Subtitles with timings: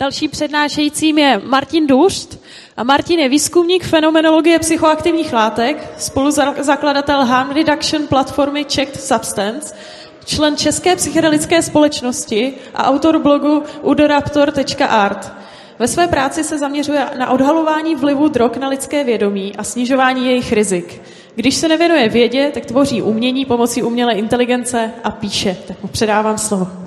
[0.00, 2.38] Další přednášejícím je Martin Dušt.
[2.76, 9.74] A Martin je výzkumník fenomenologie psychoaktivních látek, spoluzakladatel harm reduction platformy Checked Substance,
[10.24, 15.32] člen České psychedelické společnosti a autor blogu udoraptor.art.
[15.78, 20.52] Ve své práci se zaměřuje na odhalování vlivu drog na lidské vědomí a snižování jejich
[20.52, 21.02] rizik.
[21.34, 25.56] Když se nevěnuje vědě, tak tvoří umění pomocí umělé inteligence a píše.
[25.68, 26.81] Tak mu předávám slovo.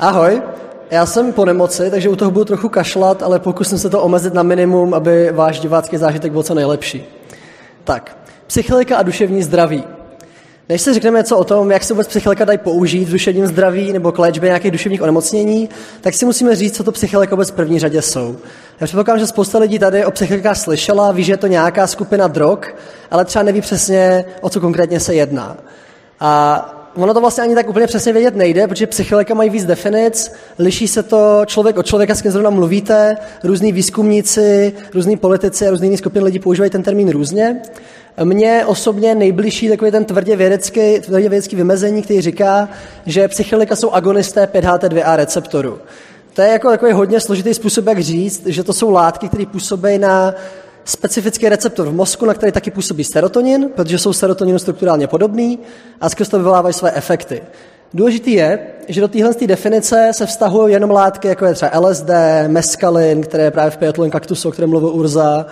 [0.00, 0.42] Ahoj,
[0.90, 4.34] já jsem po nemoci, takže u toho budu trochu kašlat, ale pokusím se to omezit
[4.34, 7.04] na minimum, aby váš divácký zážitek byl co nejlepší.
[7.84, 9.84] Tak, psychika a duševní zdraví.
[10.68, 13.92] Než se řekneme něco o tom, jak se vůbec psychika dají použít v duševním zdraví
[13.92, 15.68] nebo k léčbě nějakých duševních onemocnění,
[16.00, 18.36] tak si musíme říct, co to psychika vůbec v první řadě jsou.
[18.80, 22.28] Já předpokládám, že spousta lidí tady o psychilikách slyšela, ví, že je to nějaká skupina
[22.28, 22.58] drog,
[23.10, 25.56] ale třeba neví přesně, o co konkrétně se jedná.
[26.20, 30.32] A ono to vlastně ani tak úplně přesně vědět nejde, protože psychilika mají víc definic,
[30.58, 35.70] liší se to člověk od člověka, s kým zrovna mluvíte, různí výzkumníci, různí politici a
[35.70, 37.62] různý skupiny lidí používají ten termín různě.
[38.24, 42.68] Mně osobně nejbližší takový ten tvrdě vědecký, tvrdě vědecký vymezení, který říká,
[43.06, 45.78] že psychilika jsou agonisté 5HT2A receptoru.
[46.34, 49.98] To je jako takový hodně složitý způsob, jak říct, že to jsou látky, které působí
[49.98, 50.34] na
[50.90, 55.58] specifický receptor v mozku, na který taky působí serotonin, protože jsou serotoninu strukturálně podobný
[56.00, 57.42] a skrz to vyvolávají své efekty.
[57.94, 62.10] Důležitý je, že do téhle definice se vztahují jenom látky, jako je třeba LSD,
[62.46, 65.46] meskalin, které je právě v pětlen kaktusu, o kterém mluvil Urza,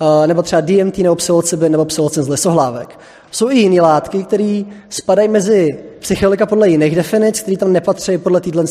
[0.00, 2.98] eh, nebo třeba DMT nebo psilocybin nebo psilocin z lesohlávek.
[3.30, 8.40] Jsou i jiné látky, které spadají mezi psycholika podle jiných definic, které tam nepatří podle
[8.40, 8.64] téhle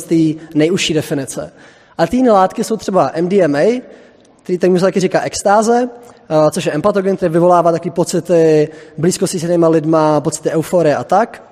[0.56, 1.52] nejužší definice.
[1.98, 3.82] A ty jiné látky jsou třeba MDMA,
[4.44, 5.90] který tak se taky říká extáze,
[6.30, 11.04] eh, což je empatogen, který vyvolává taky pocity blízkosti s jinými lidma, pocity euforie a
[11.04, 11.44] tak.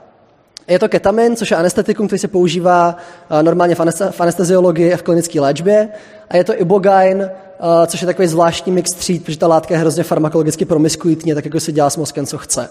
[0.67, 2.95] Je to ketamin, což je anestetikum, který se používá
[3.29, 3.75] eh, normálně
[4.11, 5.89] v anesteziologii a v klinické léčbě.
[6.29, 9.79] A je to ibogain, eh, což je takový zvláštní mix tříd, protože ta látka je
[9.79, 12.69] hrozně farmakologicky promiskuitní, tak jako si dělá s mozkem, co chce.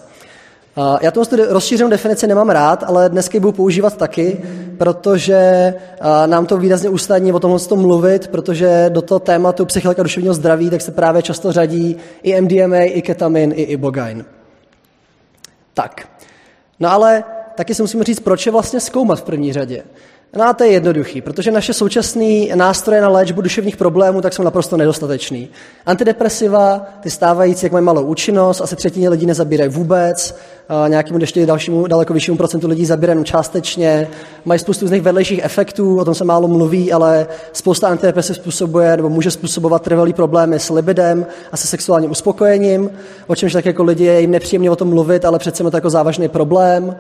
[1.01, 4.43] Já tu rozšířenou definici nemám rád, ale dneska ji budu používat taky,
[4.79, 5.75] protože
[6.27, 10.71] nám to výrazně usnadní o tomhle tom mluvit, protože do toho tématu psychika duševního zdraví
[10.71, 14.25] tak se právě často řadí i MDMA, i ketamin, i ibogain.
[15.75, 16.09] Tak,
[16.81, 19.83] no ale taky si musíme říct, proč je vlastně zkoumat v první řadě.
[20.35, 24.43] No a to je jednoduchý, protože naše současné nástroje na léčbu duševních problémů tak jsou
[24.43, 25.49] naprosto nedostatečný.
[25.87, 30.37] Antidepresiva, ty stávající, jak mají malou účinnost, asi třetině lidí nezabírají vůbec,
[30.89, 34.09] nějakému ještě dalšímu, daleko vyššímu procentu lidí zabírají částečně,
[34.45, 39.09] mají spoustu různých vedlejších efektů, o tom se málo mluví, ale spousta antidepresiv způsobuje nebo
[39.09, 42.91] může způsobovat trvalý problémy s libidem a se sexuálním uspokojením,
[43.27, 45.77] o čemž tak jako lidi je jim nepříjemně o tom mluvit, ale přece je to
[45.77, 46.97] jako závažný problém.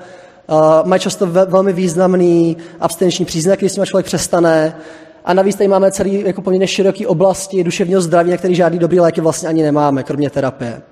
[0.48, 4.76] Uh, mají často ve, velmi významný abstinenční příznak, když s člověk přestane.
[5.24, 9.00] A navíc tady máme celý jako poměrně široký oblasti duševního zdraví, na který žádný dobrý
[9.00, 10.82] léky vlastně ani nemáme, kromě terapie.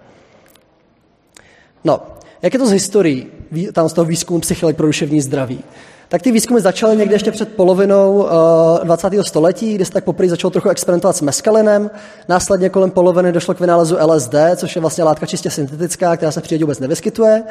[1.85, 2.03] No,
[2.43, 3.27] jak je to z historií,
[3.73, 5.65] tam z toho výzkumu psychilik pro duševní zdraví?
[6.09, 8.29] Tak ty výzkumy začaly někde ještě před polovinou uh,
[8.85, 9.13] 20.
[9.23, 11.91] století, kdy se tak poprvé začalo trochu experimentovat s meskalinem.
[12.29, 16.41] Následně kolem poloviny došlo k vynálezu LSD, což je vlastně látka čistě syntetická, která se
[16.41, 17.43] v vůbec nevyskytuje.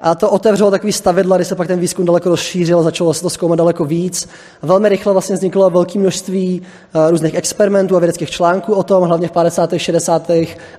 [0.00, 3.30] A to otevřelo takový stavidla, kdy se pak ten výzkum daleko rozšířil, začalo se to
[3.30, 4.28] zkoumat daleko víc.
[4.62, 6.62] Velmi rychle vlastně vzniklo velké množství
[6.94, 10.30] uh, různých experimentů a vědeckých článků o tom, hlavně v 50., 60.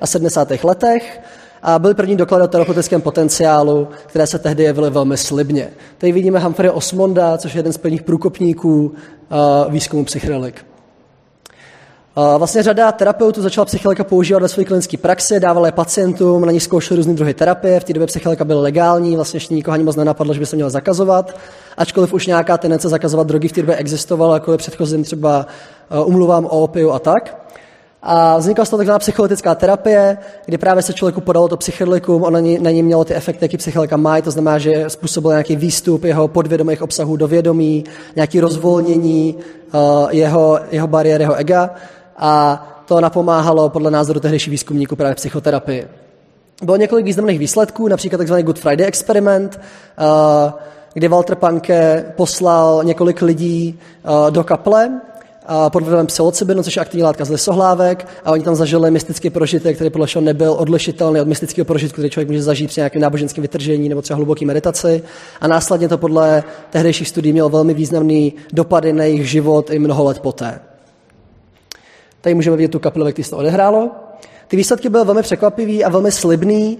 [0.01, 0.51] a 70.
[0.63, 1.21] letech.
[1.63, 5.69] A byl první doklad o terapeutickém potenciálu, které se tehdy jevily velmi slibně.
[5.97, 10.70] Tady vidíme Humphrey Osmonda, což je jeden z prvních průkopníků uh, výzkumu psychedelik.
[12.15, 16.63] Vlastně řada terapeutů začala psychelika používat ve své klinické praxi, dávala je pacientům, na nich
[16.63, 19.95] zkoušeli různé druhy terapie, v té době psychelika byl legální, vlastně ještě nikoho ani moc
[19.95, 21.37] nenapadlo, že by se měla zakazovat,
[21.77, 25.45] ačkoliv už nějaká tendence zakazovat drogy v té době existovala, jako je předchozím třeba
[26.05, 27.37] umluvám o opiu a tak.
[28.03, 32.41] A vznikla z toho takzvaná psycholytická terapie, kdy právě se člověku podalo to psychedelikum, ono
[32.59, 36.27] na ní mělo ty efekty, jaký psychedelika mají, to znamená, že způsobil nějaký výstup jeho
[36.27, 37.83] podvědomých obsahů do vědomí,
[38.15, 39.35] nějaký rozvolnění
[39.73, 41.69] uh, jeho, jeho bariér, jeho ega
[42.21, 45.87] a to napomáhalo podle názoru tehdejší výzkumníků právě psychoterapii.
[46.63, 48.33] Bylo několik významných výsledků, například tzv.
[48.33, 49.59] Good Friday experiment,
[49.99, 50.51] uh,
[50.93, 55.01] kdy Walter Panke poslal několik lidí uh, do kaple
[55.69, 59.75] pod vlivem psilocybinu, což je aktivní látka z lesohlávek, a oni tam zažili mystický prožitek,
[59.75, 63.41] který podle všeho nebyl odlišitelný od mystického prožitku, který člověk může zažít při nějakém náboženském
[63.41, 65.03] vytržení nebo třeba hluboké meditaci.
[65.41, 70.03] A následně to podle tehdejších studií mělo velmi významný dopady na jejich život i mnoho
[70.03, 70.59] let poté.
[72.21, 73.91] Tady můžeme vidět tu kapelu, jak to odehrálo.
[74.47, 76.79] Ty výsledky byly velmi překvapivý a velmi slibný.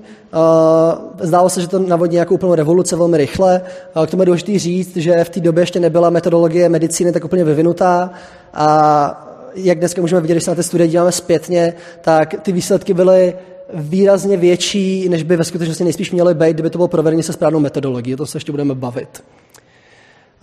[1.20, 3.62] Zdálo se, že to navodí nějakou úplnou revoluce velmi rychle.
[4.06, 7.44] K tomu je důležité říct, že v té době ještě nebyla metodologie medicíny tak úplně
[7.44, 8.12] vyvinutá
[8.54, 12.94] a jak dneska můžeme vidět, když se na ty studie díváme zpětně, tak ty výsledky
[12.94, 13.34] byly
[13.74, 17.60] výrazně větší, než by ve skutečnosti nejspíš měly být, kdyby to bylo provedení se správnou
[17.60, 18.14] metodologií.
[18.14, 19.24] O tom se ještě budeme bavit.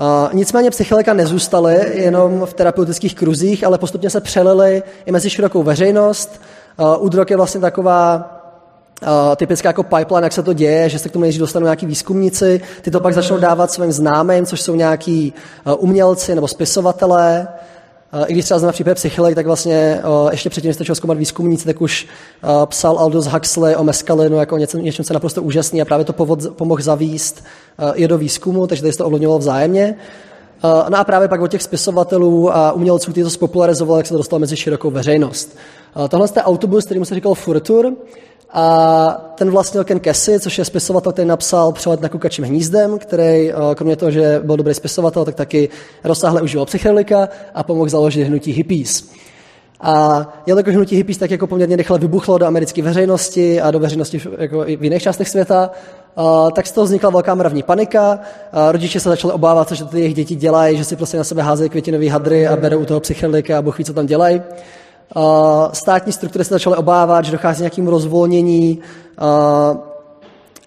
[0.00, 5.62] Uh, nicméně psychilika nezůstaly jenom v terapeutických kruzích, ale postupně se přelily i mezi širokou
[5.62, 6.40] veřejnost.
[6.98, 8.34] Udrok je vlastně taková
[9.02, 11.86] Uh, typická jako pipeline, jak se to děje, že se k tomu nejdřív dostanou nějaký
[11.86, 15.34] výzkumníci, ty to pak začnou dávat svým známým, což jsou nějaký
[15.78, 17.48] umělci nebo spisovatelé,
[18.26, 20.00] i když třeba znamená případ psychilik, tak vlastně
[20.31, 22.06] ještě předtím, než začal zkoumat výzkumníci, tak už
[22.66, 26.12] psal Aldous Huxley o meskalinu jako o něčem, něčem, co naprosto úžasný a právě to
[26.12, 27.44] povod, pomohl zavíst
[27.94, 29.96] i do výzkumu, takže tady se to ovlivňovalo vzájemně.
[30.62, 34.19] No a právě pak od těch spisovatelů a umělců, kteří to spopularizovali, jak se to
[34.19, 35.56] dostalo mezi širokou veřejnost.
[36.08, 37.93] Tohle je autobus, který mu se říkal Furtur,
[38.52, 43.52] a ten vlastnil Ken Kesey, což je spisovatel, který napsal Přelet na kukačím hnízdem, který
[43.52, 45.68] eh, kromě toho, že byl dobrý spisovatel, tak taky
[46.04, 49.10] rozsáhle užíval psychedelika a pomohl založit hnutí hippies.
[49.80, 54.20] A jelikož hnutí hippies tak jako poměrně rychle vybuchlo do americké veřejnosti a do veřejnosti
[54.38, 55.70] jako i v jiných částech světa,
[56.16, 58.12] Uh, tak z toho vznikla velká mravní panika.
[58.12, 61.42] Uh, rodiče se začali obávat, že ty jejich děti dělají, že si prostě na sebe
[61.42, 64.42] házejí květinové hadry a berou u toho psychedelika a ví, co tam dělají
[65.72, 68.78] státní struktury se začaly obávat, že dochází nějakým rozvolnění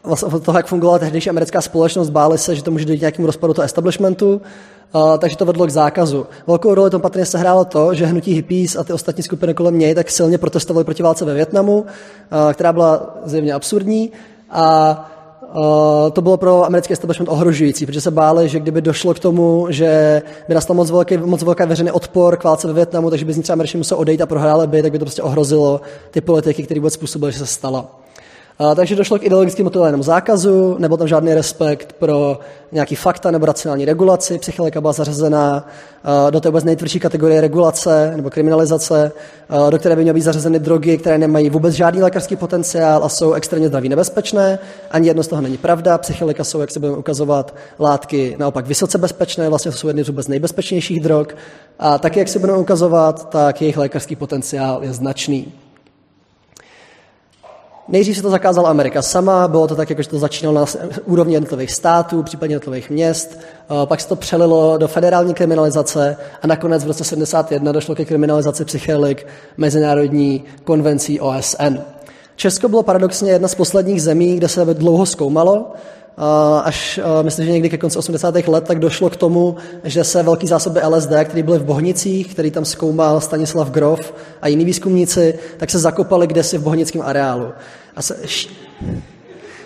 [0.04, 3.54] vlastně toho, jak fungovala tehdejší americká společnost, báli se, že to může dojít nějakým rozpadu
[3.54, 4.42] toho establishmentu,
[5.18, 6.26] takže to vedlo k zákazu.
[6.48, 9.96] Velkou roli tom patrně sehrálo to, že hnutí hippies a ty ostatní skupiny kolem něj
[9.96, 11.86] tak silně protestovali proti válce ve Větnamu,
[12.54, 14.12] která byla zjevně absurdní.
[14.50, 15.11] A
[15.52, 19.68] Eh, to bylo pro americký establishment ohrožující, protože se báli, že kdyby došlo k tomu,
[19.70, 23.34] že by nastal moc velký, moc velký veřejný odpor k válce ve Větnamu, takže by
[23.34, 25.82] z ní třeba američané musel odejít a prohráli by, tak by to prostě ohrozilo
[26.12, 28.01] ty politiky, které vůbec způsobily, že se stala.
[28.62, 32.40] A, takže došlo k ideologicky motivovanému zákazu, nebyl tam žádný respekt pro
[32.72, 34.40] nějaký fakta nebo racionální regulaci.
[34.40, 35.68] Psychilika byla zařazena
[36.30, 39.12] do té vůbec nejtvrdší kategorie regulace nebo kriminalizace,
[39.70, 43.34] do které by měly být zařazeny drogy, které nemají vůbec žádný lékařský potenciál a jsou
[43.34, 44.60] extrémně zdraví nebezpečné.
[44.92, 45.98] Ani jedno z toho není pravda.
[45.98, 50.28] Psychilika jsou, jak se budeme ukazovat, látky naopak vysoce bezpečné, vlastně jsou jedny z vůbec
[50.28, 51.28] nejbezpečnějších drog.
[51.80, 55.54] A taky, jak se budeme ukazovat, tak jejich lékařský potenciál je značný.
[57.92, 60.66] Nejdřív se to zakázala Amerika sama, bylo to tak, jako, že to začínalo na
[61.06, 63.40] úrovni jednotlivých států, případně jednotlivých měst,
[63.86, 68.66] pak se to přelilo do federální kriminalizace a nakonec v roce 71 došlo ke kriminalizaci
[68.66, 69.28] psychedelik
[69.58, 71.78] Mezinárodní konvencí OSN.
[72.36, 75.74] Česko bylo paradoxně jedna z posledních zemí, kde se dlouho zkoumalo,
[76.64, 78.36] až myslím, že někdy ke konci 80.
[78.48, 82.52] let, tak došlo k tomu, že se velký zásoby LSD, které byly v Bohnicích, který
[82.52, 87.48] tam zkoumal Stanislav Grof a jiní výzkumníci, tak se zakopali kdesi v bohnickém areálu.
[87.96, 88.18] A se,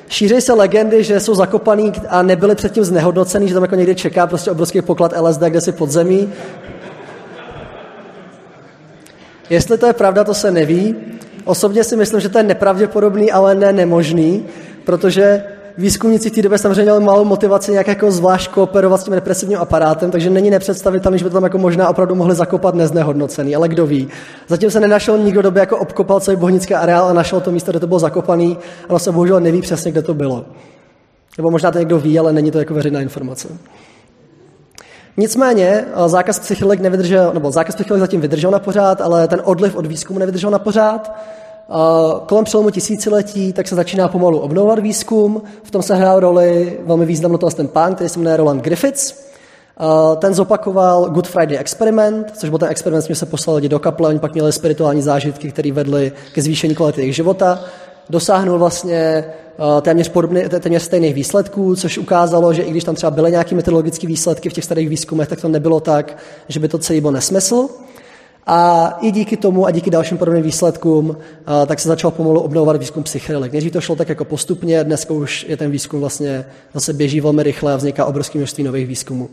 [0.08, 4.28] šíří se legendy, že jsou zakopaný a nebyli předtím znehodnocený, že tam jako někde čeká
[4.28, 6.34] prostě obrovský poklad LSD, kde si pod zemí.
[9.50, 10.96] Jestli to je pravda, to se neví.
[11.46, 14.46] Osobně si myslím, že to je nepravděpodobný, ale ne nemožný,
[14.86, 15.44] protože
[15.78, 19.60] výzkumníci v té době samozřejmě měli malou motivaci nějak jako zvlášť kooperovat s tím represivním
[19.60, 23.68] aparátem, takže není nepředstavitelné, že by to tam jako možná opravdu mohli zakopat neznehodnocený, ale
[23.68, 24.08] kdo ví.
[24.48, 27.72] Zatím se nenašel nikdo, kdo by jako obkopal celý bohnický areál a našel to místo,
[27.72, 28.58] kde to bylo zakopaný,
[28.90, 30.46] ale se bohužel neví přesně, kde to bylo.
[31.38, 33.48] Nebo možná to někdo ví, ale není to jako veřejná informace.
[35.18, 39.76] Nicméně eh, zákaz psychilik nevydržel, nebo zákaz psychilik zatím vydržel na pořád, ale ten odliv
[39.76, 41.16] od výzkumu nevydržel na pořád.
[42.26, 45.42] Kolem přelomu tisíciletí tak se začíná pomalu obnovovat výzkum.
[45.64, 49.26] V tom se hrál roli velmi významnou to ten pán, který se jmenuje Roland Griffiths.
[50.18, 54.10] Ten zopakoval Good Friday Experiment, což byl ten experiment, že se poslali lidi do kaple,
[54.10, 57.64] oni pak měli spirituální zážitky, které vedly ke zvýšení kvality jejich života.
[58.10, 59.26] Dosáhnul vlastně
[59.82, 64.08] téměř, podobný, téměř stejných výsledků, což ukázalo, že i když tam třeba byly nějaké metodologické
[64.08, 66.18] výsledky v těch starých výzkumech, tak to nebylo tak,
[66.48, 67.68] že by to celý byl nesmysl.
[68.48, 71.18] A i díky tomu a díky dalším podobným výsledkům,
[71.66, 73.52] tak se začal pomalu obnovovat výzkum psychedelik.
[73.52, 77.44] Nejdřív to šlo tak jako postupně, dneska už je ten výzkum vlastně zase běží velmi
[77.44, 79.30] rychle a vzniká obrovské množství nových výzkumů.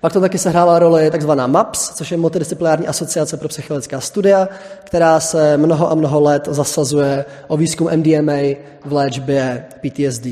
[0.00, 1.30] Pak to taky sehrála roli tzv.
[1.46, 4.48] MAPS, což je multidisciplinární asociace pro psychedelická studia,
[4.84, 10.26] která se mnoho a mnoho let zasazuje o výzkum MDMA v léčbě PTSD.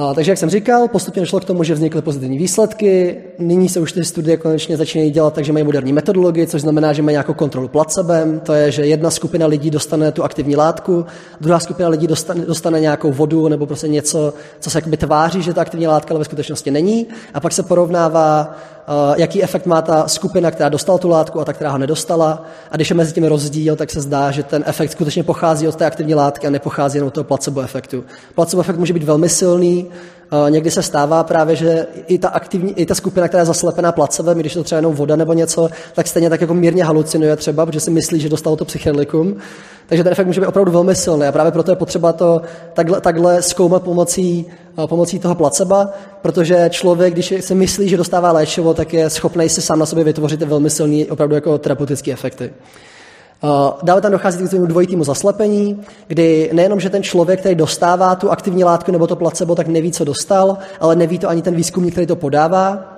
[0.00, 3.16] A, takže, jak jsem říkal, postupně došlo k tomu, že vznikly pozitivní výsledky.
[3.38, 7.02] nyní se už ty studie konečně začínají dělat, takže mají moderní metodologii, což znamená, že
[7.02, 8.40] mají nějakou kontrolu placebem.
[8.40, 11.06] To je, že jedna skupina lidí dostane tu aktivní látku,
[11.40, 15.54] druhá skupina lidí dostane, dostane nějakou vodu nebo prostě něco, co se jakoby tváří, že
[15.54, 17.06] to aktivní látka, ale ve skutečnosti není.
[17.34, 18.56] A pak se porovnává,
[19.16, 22.44] jaký efekt má ta skupina, která dostala tu látku a ta, která ho nedostala.
[22.70, 25.76] A když je mezi těmi rozdíl, tak se zdá, že ten efekt skutečně pochází od
[25.76, 28.04] té aktivní látky a nepochází jenom od toho placebo efektu.
[28.34, 29.86] Placebo efekt může být velmi silný,
[30.48, 34.38] Někdy se stává právě, že i ta, aktivní, i ta skupina, která je zaslepená placebem,
[34.38, 37.80] když to třeba jenom voda nebo něco, tak stejně tak jako mírně halucinuje třeba, protože
[37.80, 39.36] si myslí, že dostalo to psychedelikum.
[39.86, 42.42] Takže ten efekt může být opravdu velmi silný a právě proto je potřeba to
[42.72, 44.46] takhle, takhle zkoumat pomocí,
[44.86, 45.88] pomocí toho placeba,
[46.22, 50.04] protože člověk, když si myslí, že dostává léčivo, tak je schopný si sám na sobě
[50.04, 52.52] vytvořit velmi silný, opravdu jako terapeutické efekty.
[53.44, 58.14] Eh, dále tam dochází k tomu dvojitému zaslepení, kdy nejenom, že ten člověk, který dostává
[58.14, 61.54] tu aktivní látku nebo to placebo, tak neví, co dostal, ale neví to ani ten
[61.54, 62.96] výzkumník, který to podává.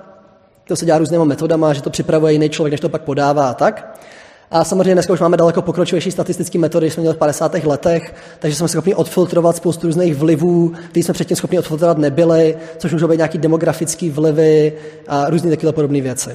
[0.67, 3.53] To se dělá různýma metodama, že to připravuje jiný člověk, než to pak podává a
[3.53, 3.99] tak.
[4.53, 7.53] A samozřejmě dneska už máme daleko pokročilejší statistické metody, jsme měli v 50.
[7.53, 12.91] letech, takže jsme schopni odfiltrovat spoustu různých vlivů, které jsme předtím schopni odfiltrovat nebyli, což
[12.93, 14.73] můžou být nějaké demografické vlivy
[15.07, 16.29] a různé takové podobné věci.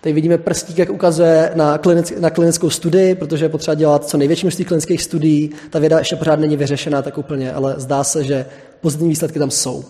[0.00, 4.16] Tady vidíme prstík, jak ukazuje na, klinic, na klinickou studii, protože je potřeba dělat co
[4.18, 5.50] největší množství klinických studií.
[5.70, 8.46] Ta věda ještě pořád není vyřešená tak úplně, ale zdá se, že
[8.80, 9.84] pozitivní výsledky tam jsou.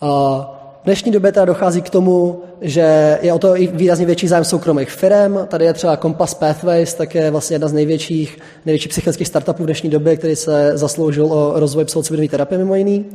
[0.00, 4.44] V dnešní době teda dochází k tomu, že je o to i výrazně větší zájem
[4.44, 5.38] soukromých firm.
[5.48, 9.66] Tady je třeba Compass Pathways, tak je vlastně jedna z největších, největších psychických startupů v
[9.66, 13.06] dnešní době, který se zasloužil o rozvoj psilocybinové terapie mimo jiný.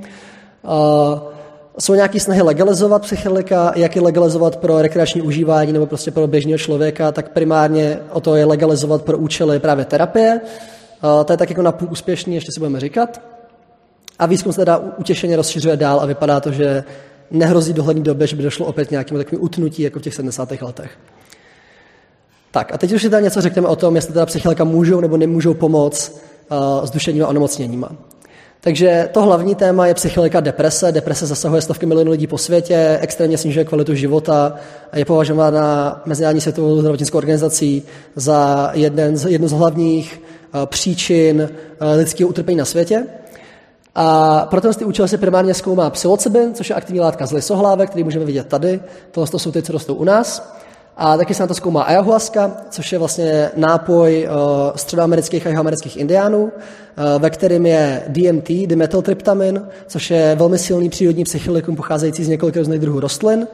[1.80, 6.58] Jsou nějaké snahy legalizovat psychedelika, jak je legalizovat pro rekreační užívání nebo prostě pro běžného
[6.58, 10.42] člověka, tak primárně o to je legalizovat pro účely právě terapie.
[11.26, 13.22] To je tak jako napůl úspěšný, ještě si budeme říkat.
[14.20, 16.84] A výzkum se teda utěšeně rozšiřuje dál a vypadá to, že
[17.32, 20.52] nehrozí dohlední době, že by došlo opět nějakým takovým utnutí, jako v těch 70.
[20.62, 20.92] letech.
[22.52, 25.18] Tak a teď už si teda něco řekneme o tom, jestli teda psychedelika můžou nebo
[25.18, 27.92] nemůžou pomoct uh, s duševníma onemocněníma.
[28.66, 30.92] Takže to hlavní téma je psychilika deprese.
[30.92, 34.56] Deprese zasahuje stovky milionů lidí po světě, extrémně snižuje kvalitu života
[34.92, 37.84] a je považována Mezinárodní světovou zdravotnickou organizací
[38.16, 40.22] za jeden z, jednu z hlavních
[40.54, 43.04] uh, příčin uh, lidského utrpení na světě.
[43.96, 48.04] A proto ty účel se primárně zkoumá psilocybin, což je aktivní látka z lisohlávek, který
[48.04, 48.80] můžeme vidět tady.
[49.12, 50.56] Tohle jsou ty, co rostou u nás.
[50.98, 55.98] A taky se na to zkoumá ayahuasca, což je vlastně nápoj uh, středoamerických a jihoamerických
[55.98, 56.52] indiánů, uh,
[57.22, 62.80] ve kterém je DMT, dimethyltryptamin, což je velmi silný přírodní psychelikum pocházející z několika různých
[62.80, 63.48] druhů rostlin,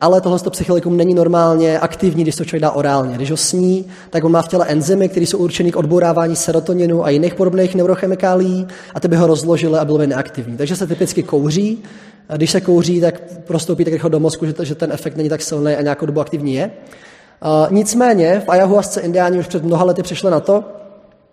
[0.00, 3.14] ale tohle psychelikum není normálně aktivní, když to člověk dá orálně.
[3.14, 7.04] Když ho sní, tak on má v těle enzymy, které jsou určené k odbourávání serotoninu
[7.04, 10.56] a jiných podobných neurochemikálií a ty by ho rozložily a bylo by neaktivní.
[10.56, 11.78] Takže se typicky kouří,
[12.28, 15.28] a když se kouří, tak prostoupí tak rychle do mozku, že, že ten efekt není
[15.28, 16.70] tak silný a nějakou dobu aktivní je.
[17.44, 20.64] Uh, nicméně v ayahuasce indiáni už před mnoha lety přišli na to,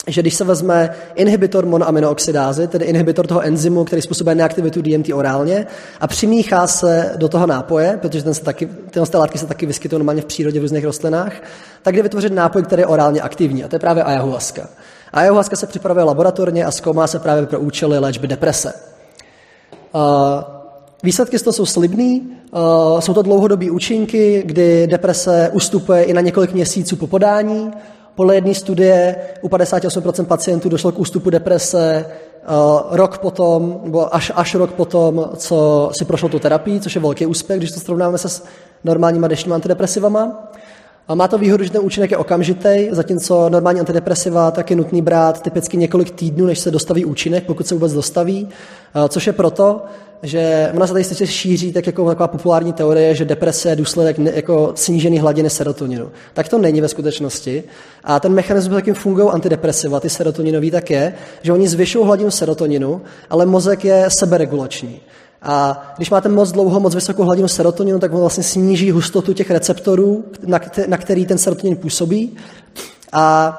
[0.07, 5.67] že když se vezme inhibitor monoaminooxidázy, tedy inhibitor toho enzymu, který způsobuje neaktivitu DMT orálně,
[6.01, 9.99] a přimíchá se do toho nápoje, protože ten se taky, tyhle látky se taky vyskytují
[9.99, 11.33] normálně v přírodě v různých rostlinách,
[11.81, 14.69] tak jde vytvořit nápoj, který je orálně aktivní, a to je právě ayahuasca.
[15.13, 18.73] Ayahuasca se připravuje laboratorně a zkoumá se právě pro účely léčby deprese.
[19.95, 20.01] Uh,
[21.03, 26.21] Výsledky z toho jsou slibný, uh, jsou to dlouhodobé účinky, kdy deprese ustupuje i na
[26.21, 27.71] několik měsíců po podání.
[28.15, 34.31] Podle jedné studie u 58% pacientů došlo k ústupu deprese uh, rok potom, nebo až,
[34.35, 38.17] až rok potom, co si prošlo tu terapii, což je velký úspěch, když to srovnáme
[38.17, 38.43] se s
[38.83, 40.51] normálníma dnešníma antidepresivama.
[41.07, 45.01] A má to výhodu, že ten účinek je okamžitý, zatímco normální antidepresiva tak je nutný
[45.01, 48.49] brát typicky několik týdnů, než se dostaví účinek, pokud se vůbec dostaví,
[49.09, 49.83] což je proto,
[50.23, 54.17] že ona se tady sice šíří tak jako taková populární teorie, že deprese je důsledek
[54.19, 56.11] jako snížený hladiny serotoninu.
[56.33, 57.63] Tak to není ve skutečnosti.
[58.03, 63.01] A ten mechanismus, jakým fungují antidepresiva, ty serotoninový, tak je, že oni zvyšují hladinu serotoninu,
[63.29, 65.01] ale mozek je seberegulační.
[65.45, 69.51] A když máte moc dlouho, moc vysokou hladinu serotoninu, tak on vlastně sníží hustotu těch
[69.51, 70.23] receptorů,
[70.87, 72.37] na který ten serotonin působí.
[73.11, 73.57] A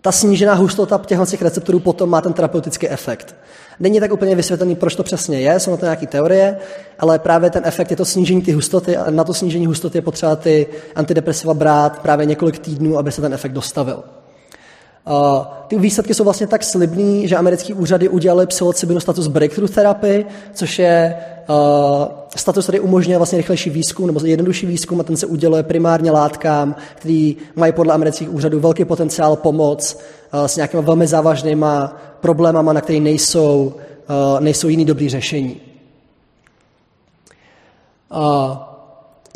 [0.00, 3.34] ta snížená hustota těch receptorů potom má ten terapeutický efekt.
[3.80, 6.56] Není tak úplně vysvětlený, proč to přesně je, jsou na to nějaké teorie,
[6.98, 10.02] ale právě ten efekt je to snížení ty hustoty a na to snížení hustoty je
[10.02, 14.02] potřeba ty antidepresiva brát právě několik týdnů, aby se ten efekt dostavil.
[15.10, 20.26] Uh, ty výsledky jsou vlastně tak slibný, že americké úřady udělali psilocybinu status breakthrough therapy,
[20.54, 21.16] což je
[21.48, 22.06] uh,
[22.36, 26.76] status, který umožňuje vlastně rychlejší výzkum nebo jednodušší výzkum a ten se uděluje primárně látkám,
[26.94, 29.98] který mají podle amerických úřadů velký potenciál pomoc
[30.34, 33.74] uh, s nějakými velmi závažnýma problémama, na které nejsou,
[34.34, 35.60] uh, nejsou jiný dobrý řešení.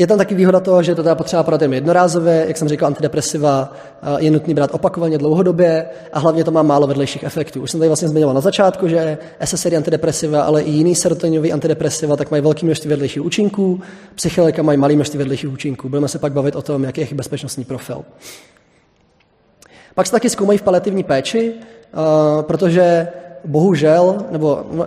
[0.00, 2.87] Je tam taky výhoda toho, že to teda potřeba podat jen jednorázově, jak jsem říkal,
[2.87, 3.73] antidepresiva
[4.19, 7.62] je nutný brát opakovaně dlouhodobě a hlavně to má málo vedlejších efektů.
[7.62, 12.17] Už jsem tady vlastně zmiňoval na začátku, že SSRI antidepresiva, ale i jiný serotoninový antidepresiva,
[12.17, 13.81] tak mají velké množství vedlejších účinků,
[14.14, 15.88] psychilika mají malé množství vedlejších účinků.
[15.88, 18.05] Budeme se pak bavit o tom, jaký je bezpečnostní profil.
[19.95, 21.55] Pak se taky zkoumají v paliativní péči,
[22.43, 23.09] protože
[23.45, 24.87] bohužel, nebo no,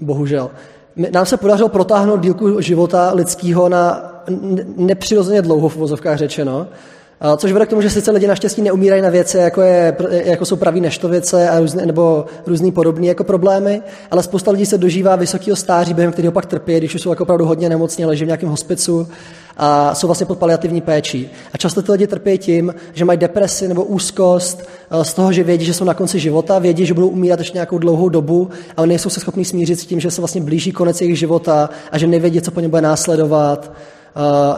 [0.00, 0.50] bohužel,
[0.96, 4.12] nám se podařilo protáhnout dílku života lidského na
[4.76, 6.66] nepřirozeně dlouho v vozovkách řečeno,
[7.36, 10.56] což vede k tomu, že sice lidi naštěstí neumírají na věci, jako, je, jako jsou
[10.56, 15.56] praví neštovice a různé, nebo různý podobné jako problémy, ale spousta lidí se dožívá vysokého
[15.56, 18.48] stáří, během kterého pak trpí, když už jsou jako opravdu hodně nemocní, leží v nějakém
[18.48, 19.08] hospicu
[19.56, 21.30] a jsou vlastně pod paliativní péčí.
[21.52, 24.68] A často ty lidi trpí tím, že mají depresi nebo úzkost
[25.02, 27.78] z toho, že vědí, že jsou na konci života, vědí, že budou umírat ještě nějakou
[27.78, 31.18] dlouhou dobu, ale nejsou se schopni smířit s tím, že se vlastně blíží konec jejich
[31.18, 33.72] života a že nevědí, co po něm bude následovat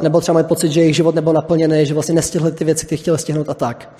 [0.00, 2.96] nebo třeba mají pocit, že jejich život nebyl naplněný, že vlastně nestihli ty věci, které
[2.96, 3.94] chtěli stihnout a tak.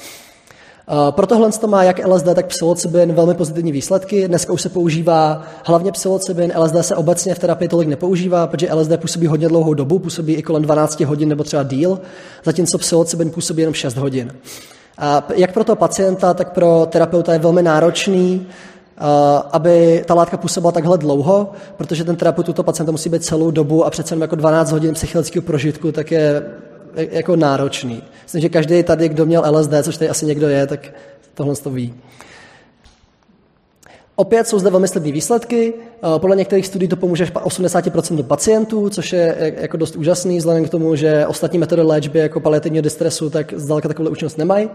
[0.91, 4.29] Uh, pro tohle to má jak LSD, tak psilocybin velmi pozitivní výsledky.
[4.29, 8.97] Dneska už se používá hlavně psilocybin, LSD se obecně v terapii tolik nepoužívá, protože LSD
[8.97, 12.01] působí hodně dlouhou dobu, působí i kolem 12 hodin nebo třeba díl,
[12.45, 14.33] zatímco psilocybin působí jenom 6 hodin.
[14.99, 18.47] A jak pro toho pacienta, tak pro terapeuta je velmi náročný
[19.53, 23.85] aby ta látka působila takhle dlouho, protože ten terapeut tuto pacienta musí být celou dobu
[23.85, 26.43] a přece jako 12 hodin psychického prožitku, tak je
[26.95, 28.03] jako náročný.
[28.23, 30.91] Myslím, že každý tady, kdo měl LSD, což tady asi někdo je, tak
[31.35, 31.95] tohle to ví.
[34.17, 35.75] Opět jsou zde velmi slibné výsledky.
[36.19, 40.97] Podle některých studií to pomůže 80% pacientů, což je jako dost úžasný, vzhledem k tomu,
[40.97, 44.71] že ostatní metody léčby jako paliativního distresu tak zdaleka takovou účinnost nemají.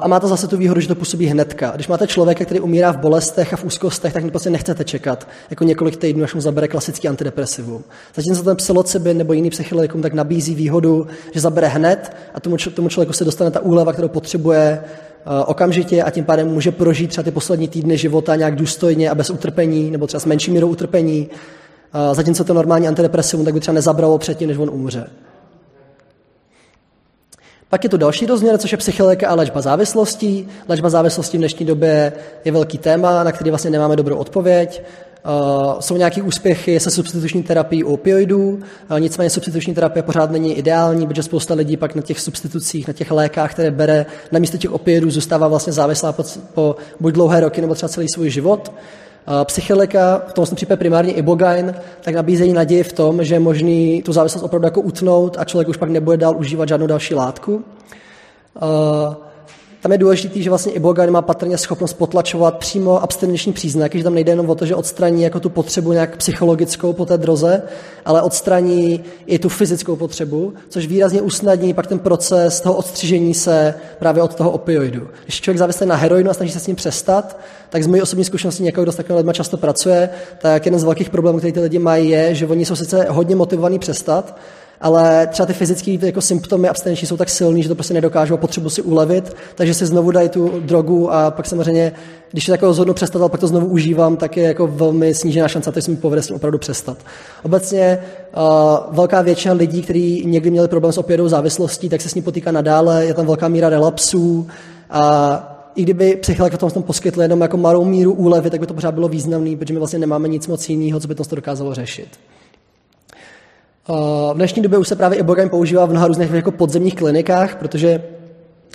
[0.00, 1.72] A má to zase tu výhodu, že to působí hnedka.
[1.74, 5.64] Když máte člověka, který umírá v bolestech a v úzkostech, tak prostě nechcete čekat jako
[5.64, 7.84] několik týdnů, až mu zabere klasický antidepresivum.
[8.14, 12.88] Zatímco ten psilocybin nebo jiný psychedelikum tak nabízí výhodu, že zabere hned a tomu, tomu
[12.88, 14.80] člověku se dostane ta úleva, kterou potřebuje
[15.46, 19.30] okamžitě a tím pádem může prožít třeba ty poslední týdny života nějak důstojně a bez
[19.30, 21.28] utrpení, nebo třeba s menší mírou utrpení.
[22.12, 25.06] Zatímco to normální antidepresivum tak by třeba nezabralo předtím, než on umře.
[27.68, 30.48] Pak je tu další rozměr, což je psychilika a léčba závislostí.
[30.68, 32.12] Léčba závislostí v dnešní době
[32.44, 34.82] je velký téma, na který vlastně nemáme dobrou odpověď.
[35.26, 38.60] Uh, jsou nějaké úspěchy se substituční terapií opioidů,
[38.90, 42.92] uh, nicméně substituční terapie pořád není ideální, protože spousta lidí pak na těch substitucích, na
[42.92, 47.40] těch lékách, které bere na místě těch opioidů, zůstává vlastně závislá po, po buď dlouhé
[47.40, 48.68] roky nebo třeba celý svůj život.
[48.68, 48.74] Uh,
[49.44, 54.12] psychilika, v tom případě primárně ibogain, tak nabízejí naději v tom, že je možný tu
[54.12, 57.64] závislost opravdu jako utnout a člověk už pak nebude dál užívat žádnou další látku.
[58.62, 59.14] Uh,
[59.80, 64.14] tam je důležité, že vlastně ibogaine má patrně schopnost potlačovat přímo abstinenční příznaky, že tam
[64.14, 67.62] nejde jenom o to, že odstraní jako tu potřebu nějak psychologickou po té droze,
[68.04, 73.74] ale odstraní i tu fyzickou potřebu, což výrazně usnadní pak ten proces toho odstřižení se
[73.98, 75.08] právě od toho opioidu.
[75.24, 77.38] Když člověk závislý na heroinu a snaží se s ním přestat,
[77.70, 80.84] tak z mojí osobní zkušenosti někoho, kdo s takovými lidmi často pracuje, tak jeden z
[80.84, 84.38] velkých problémů, který ty lidi mají, je, že oni jsou sice hodně motivovaní přestat,
[84.80, 88.36] ale třeba ty fyzické jako symptomy abstinenční jsou tak silný, že to prostě nedokážou a
[88.36, 91.92] potřebují si ulevit, takže si znovu dají tu drogu a pak samozřejmě,
[92.30, 95.48] když se jako rozhodnu přestat, ale pak to znovu užívám, tak je jako velmi snížená
[95.48, 96.98] šance, že se mi povede s tím opravdu přestat.
[97.42, 97.98] Obecně
[98.36, 102.22] uh, velká většina lidí, kteří někdy měli problém s opědou závislostí, tak se s ní
[102.22, 104.46] potýká nadále, je tam velká míra relapsů
[104.90, 108.66] a i kdyby psycholog v tom, tom poskytl jenom jako malou míru úlevy, tak by
[108.66, 111.74] to pořád bylo významný, protože my vlastně nemáme nic moc jiného, co by to dokázalo
[111.74, 112.08] řešit.
[113.88, 118.02] V dnešní době už se právě ibogaine používá v mnoha různých jako podzemních klinikách, protože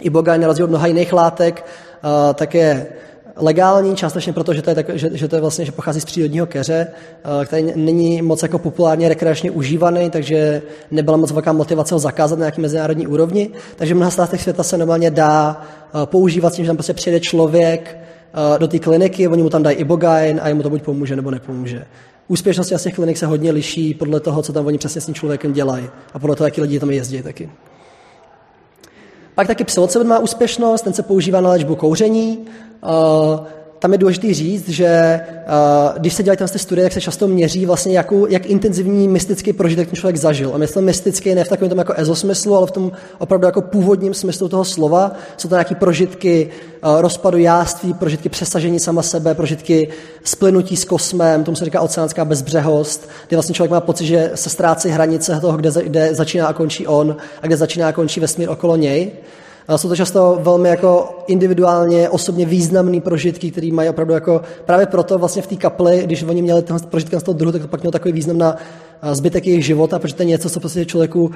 [0.01, 1.65] ibogaine na rozdíl od mnoha jiných látek
[2.35, 2.87] tak je
[3.35, 6.05] legální, částečně proto, že to je, tak, že, že to je vlastně, že pochází z
[6.05, 6.87] přírodního keře,
[7.45, 12.43] který není moc jako populárně rekreačně užívaný, takže nebyla moc velká motivace ho zakázat na
[12.43, 13.49] nějaký mezinárodní úrovni.
[13.75, 15.61] Takže v mnoha státech světa se normálně dá
[16.05, 17.97] používat tím, že tam prostě přijede člověk
[18.57, 21.85] do té kliniky, oni mu tam dají ibogaine a jemu to buď pomůže nebo nepomůže.
[22.27, 25.53] Úspěšnost těch klinik se hodně liší podle toho, co tam oni přesně s tím člověkem
[25.53, 27.49] dělají a podle toho, jaký lidi tam jezdí taky.
[29.35, 32.45] Pak taky psilocybin má úspěšnost, ten se používá na léčbu kouření.
[33.83, 37.65] Tam je důležité říct, že uh, když se dělají ty studie, tak se často měří
[37.65, 40.51] vlastně, jakou, jak intenzivní mystický prožitek ten člověk zažil.
[40.53, 44.13] A myslím mystický ne v takovém tom jako ezosmyslu, ale v tom opravdu jako původním
[44.13, 45.11] smyslu toho slova.
[45.37, 46.49] Jsou to nějaké prožitky
[46.83, 49.89] uh, rozpadu jáství, prožitky přesažení sama sebe, prožitky
[50.23, 54.49] splynutí s kosmem, tomu se říká oceánská bezbřehost, kdy vlastně člověk má pocit, že se
[54.49, 58.49] ztrácí hranice toho, kde, kde začíná a končí on a kde začíná a končí vesmír
[58.49, 59.11] okolo něj.
[59.75, 65.17] Jsou to často velmi jako individuálně, osobně významné prožitky, které mají opravdu jako právě proto
[65.17, 67.81] vlastně v té kapli, když oni měli ten prožitky z toho druhu, tak to pak
[67.81, 68.55] mělo takový význam na
[69.11, 71.31] zbytek jejich života, protože to je něco, co prostě člověku uh,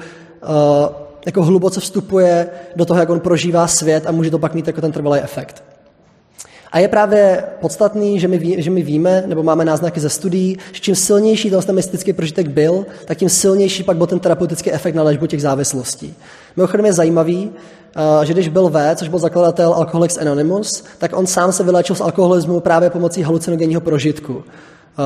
[1.26, 4.80] jako hluboce vstupuje do toho, jak on prožívá svět a může to pak mít jako
[4.80, 5.64] ten trvalý efekt.
[6.72, 10.58] A je právě podstatný, že my, ví, že my víme, nebo máme náznaky ze studií,
[10.72, 14.94] že čím silnější ten mystický prožitek byl, tak tím silnější pak byl ten terapeutický efekt
[14.94, 16.14] na léčbu těch závislostí.
[16.56, 17.50] Mimochodem je zajímavý,
[18.22, 22.00] že když byl V, což byl zakladatel Alcoholics Anonymous, tak on sám se vylečil z
[22.00, 24.44] alkoholismu právě pomocí halucinogenního prožitku.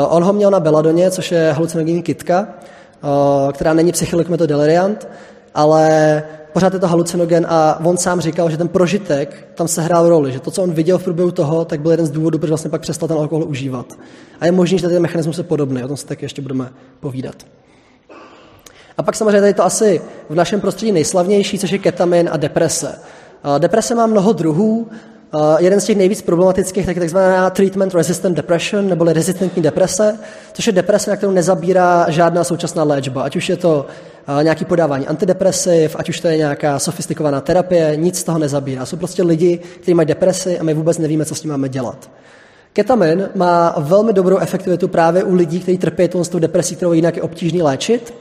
[0.09, 5.09] On ho měl na beladoně, což je halucinogenní kitka, eh, která není psychilik deliriant,
[5.55, 6.23] ale
[6.53, 10.33] pořád je to halucinogen a on sám říkal, že ten prožitek tam se hrál roli,
[10.33, 12.71] že to, co on viděl v průběhu toho, tak byl jeden z důvodů, proč vlastně
[12.71, 13.99] pak přestal ten alkohol užívat.
[14.41, 17.35] A je možné, že ten mechanismus je podobný, o tom se taky ještě budeme povídat.
[18.99, 22.99] A pak samozřejmě tady to asi v našem prostředí nejslavnější, což je ketamin a deprese.
[23.59, 25.12] Deprese má mnoho druhů, Uh,
[25.59, 30.19] jeden z těch nejvíc problematických tak je takzvaná treatment resistant depression, neboli rezistentní deprese,
[30.53, 33.23] což je deprese, na kterou nezabírá žádná současná léčba.
[33.23, 33.87] Ať už je to
[34.29, 38.87] uh, nějaký podávání antidepresiv, ať už to je nějaká sofistikovaná terapie, nic z toho nezabírá.
[38.87, 42.11] Jsou prostě lidi, kteří mají depresi a my vůbec nevíme, co s tím máme dělat.
[42.73, 47.23] Ketamin má velmi dobrou efektivitu právě u lidí, kteří trpí tou depresí, kterou jinak je
[47.23, 48.15] obtížný léčit.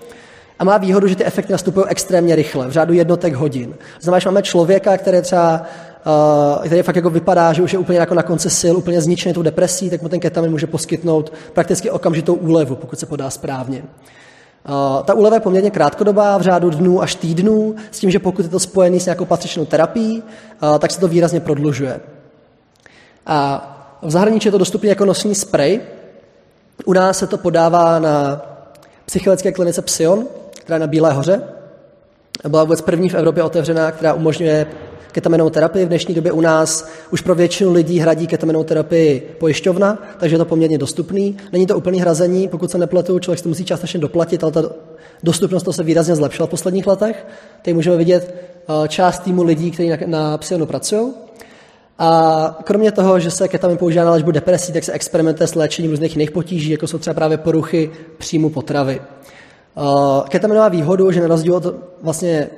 [0.59, 3.73] A má výhodu, že ty efekty nastupují extrémně rychle, v řádu jednotek hodin.
[4.01, 5.63] Znamená, že máme člověka, který třeba
[6.05, 9.33] uh, který fakt jako vypadá, že už je úplně jako na konci sil, úplně zničený
[9.33, 13.83] tou depresí, tak mu ten ketamin může poskytnout prakticky okamžitou úlevu, pokud se podá správně.
[14.69, 18.45] Uh, ta úleva je poměrně krátkodobá, v řádu dnů až týdnů, s tím, že pokud
[18.45, 20.23] je to spojený s nějakou patřičnou terapií,
[20.63, 21.99] uh, tak se to výrazně prodlužuje.
[23.25, 23.67] A
[24.01, 25.81] v zahraničí je to dostupné jako nosní spray.
[26.85, 28.41] U nás se to podává na
[29.05, 31.41] psychiatrické klinice Psion, která je na Bílé hoře.
[32.47, 34.67] Byla vůbec první v Evropě otevřená, která umožňuje
[35.11, 35.85] ketaminovou terapii.
[35.85, 40.37] V dnešní době u nás už pro většinu lidí hradí ketaminovou terapii pojišťovna, takže je
[40.37, 41.37] to poměrně dostupný.
[41.51, 44.63] Není to úplný hrazení, pokud se nepletu, člověk si to musí částečně doplatit, ale ta
[45.23, 47.25] dostupnost to se výrazně zlepšila v posledních letech.
[47.61, 51.13] Tady můžeme vidět eh, část týmu lidí, kteří na, na Psionu pracují.
[52.03, 55.91] A kromě toho, že se ketamin používá na léčbu depresí, tak se experimentuje s léčením
[55.91, 59.01] různých jiných potíží, jako jsou třeba právě poruchy příjmu potravy.
[59.75, 62.49] Uh, ketamin má výhodu, že na rozdíl od vlastně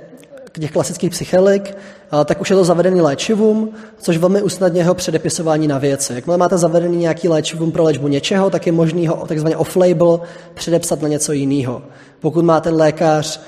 [0.59, 1.77] těch klasických psychelik,
[2.25, 6.13] tak už je to zavedený léčivům, což velmi usnadňuje jeho předepisování na věci.
[6.13, 10.21] Jakmile máte zavedený nějaký léčivům pro léčbu něčeho, tak je možný ho takzvaně off-label
[10.53, 11.81] předepsat na něco jiného.
[12.19, 13.41] Pokud má ten lékař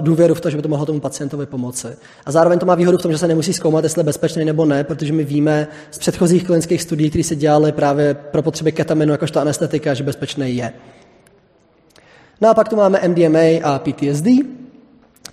[0.00, 1.88] důvěru v to, že by to mohlo tomu pacientovi pomoci.
[2.26, 4.64] A zároveň to má výhodu v tom, že se nemusí zkoumat, jestli je bezpečný nebo
[4.64, 9.12] ne, protože my víme z předchozích klinických studií, které se dělaly právě pro potřeby ketaminu
[9.12, 10.72] jakožto anestetika, že bezpečný je.
[12.40, 14.26] No a pak tu máme MDMA a PTSD,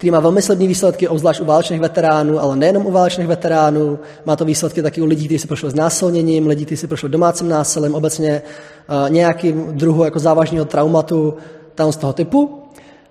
[0.01, 3.99] který má velmi slibné výsledky, obzvlášť u válečných veteránů, ale nejenom u válečných veteránů.
[4.25, 7.49] Má to výsledky taky u lidí, kteří si prošli znásilněním, lidí, kteří si prošli domácím
[7.49, 11.33] násilím, obecně uh, nějakým druhu jako závažného traumatu
[11.75, 12.61] tam z toho typu.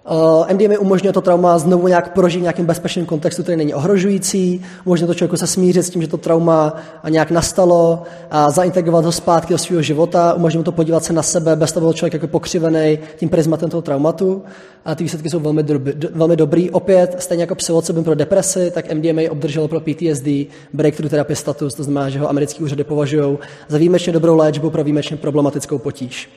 [0.06, 4.62] Eh, MDMA umožňuje to trauma znovu nějak prožít v nějakém bezpečném kontextu, který není ohrožující,
[4.84, 6.76] umožňuje to člověku se smířit s tím, že to trauma
[7.08, 11.56] nějak nastalo a zaintegrovat ho zpátky do svého života, umožňuje to podívat se na sebe,
[11.56, 14.42] bez toho člověk jako pokřivený tím prismatem toho traumatu
[14.84, 16.70] a ty výsledky jsou velmi, dobrý, velmi dobrý.
[16.70, 20.28] Opět, stejně jako psilocybin pro depresi, tak MDMA obdrželo pro PTSD
[20.72, 24.84] breakthrough therapy status, to znamená, že ho americký úřady považují za výjimečně dobrou léčbu pro
[24.84, 26.28] výjimečně problematickou potíž.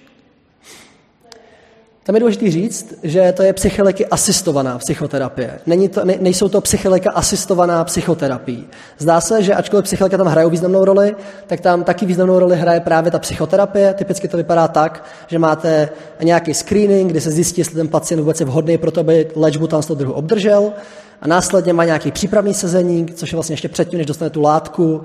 [2.05, 5.59] Tam je důležité říct, že to je psycheleky asistovaná psychoterapie.
[5.65, 8.67] Není to, ne, nejsou to psycheleka asistovaná psychoterapii.
[8.97, 11.15] Zdá se, že ačkoliv psycheleka tam hrají významnou roli,
[11.47, 13.93] tak tam taky významnou roli hraje právě ta psychoterapie.
[13.93, 15.89] Typicky to vypadá tak, že máte
[16.23, 19.67] nějaký screening, kdy se zjistí, jestli ten pacient vůbec je vhodný pro to, aby léčbu
[19.67, 20.73] tam z toho druhu obdržel.
[21.21, 24.95] A následně má nějaký přípravný sezení, což je vlastně ještě předtím, než dostane tu látku,
[24.95, 25.01] uh,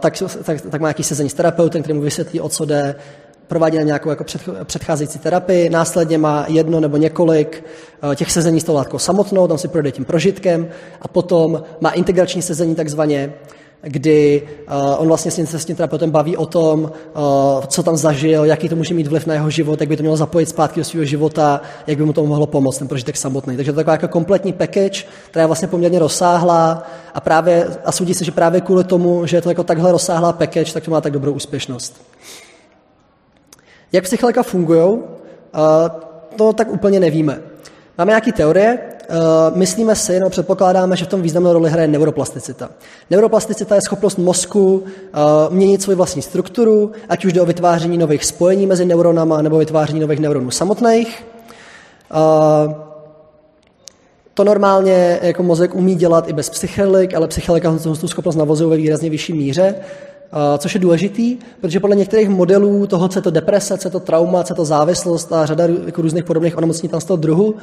[0.00, 2.94] tak, tak, tak má nějaký sezení s terapeutem, který mu vysvětlí, o co jde,
[3.52, 4.24] provádí nějakou jako
[4.64, 7.64] předcházející terapii, následně má jedno nebo několik
[8.12, 10.68] eh, těch sezení s tou látkou samotnou, tam si projde tím prožitkem
[11.02, 13.32] a potom má integrační sezení takzvaně,
[13.82, 16.90] kdy uh, on vlastně se s tím terapeutem baví o tom, uh,
[17.66, 20.16] co tam zažil, jaký to může mít vliv na jeho život, jak by to mělo
[20.16, 23.56] zapojit zpátky do svého života, jak by mu to mohlo pomoct, ten prožitek samotný.
[23.56, 27.92] Takže to je taková jako kompletní package, která je vlastně poměrně rozsáhlá a právě, a
[27.92, 30.90] soudí se, že právě kvůli tomu, že je to jako takhle rozsáhlá package, tak to
[30.90, 32.11] má tak dobrou úspěšnost.
[33.92, 34.98] Jak psychelika fungují,
[36.36, 37.40] to tak úplně nevíme.
[37.98, 38.78] Máme nějaké teorie,
[39.54, 42.70] myslíme si, no předpokládáme, že v tom významnou roli hraje neuroplasticita.
[43.10, 44.84] Neuroplasticita je schopnost mozku
[45.50, 50.00] měnit svoji vlastní strukturu, ať už jde o vytváření nových spojení mezi neuronama nebo vytváření
[50.00, 51.24] nových neuronů samotných.
[54.34, 58.76] To normálně jako mozek umí dělat i bez psychelik, ale psychelika tu schopnost navozuje ve
[58.76, 59.74] výrazně vyšší míře.
[60.58, 64.00] Což je důležitý, protože podle některých modelů toho, co je to deprese, co je to
[64.00, 67.54] trauma, co je to závislost a řada jako různých podobných onemocnění tam z toho druhu,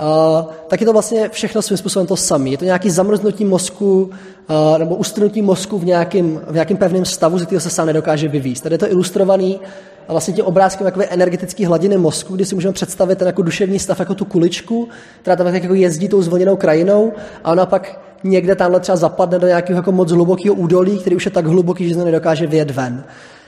[0.00, 2.48] Uh, tak je to vlastně všechno svým způsobem to samé.
[2.48, 7.38] Je to nějaký zamrznutí mozku uh, nebo ustrnutí mozku v nějakém, v nějakém pevném stavu,
[7.38, 8.62] ze kterého se sám nedokáže vyvíst.
[8.62, 9.60] Tady je to ilustrovaný
[10.08, 13.78] a vlastně tím obrázkem takové energetické hladiny mozku, kdy si můžeme představit ten jako duševní
[13.78, 14.88] stav jako tu kuličku,
[15.22, 17.12] která tam jako jezdí tou zvlněnou krajinou
[17.44, 21.24] a ona pak někde tamhle třeba zapadne do nějakého jako moc hlubokého údolí, který už
[21.24, 23.04] je tak hluboký, že se nedokáže vyjet ven.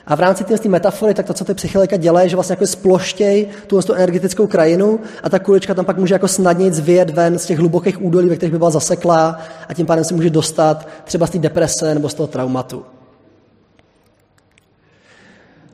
[0.06, 3.46] A v rámci té metafory, tak to, co ty psychilika dělají, že vlastně jako sploštěj
[3.66, 7.46] tu, tu energetickou krajinu a ta kulička tam pak může jako snadněji zvět ven z
[7.46, 11.26] těch hlubokých údolí, ve kterých by byla zaseklá a tím pádem se může dostat třeba
[11.26, 12.84] z té deprese nebo z toho traumatu.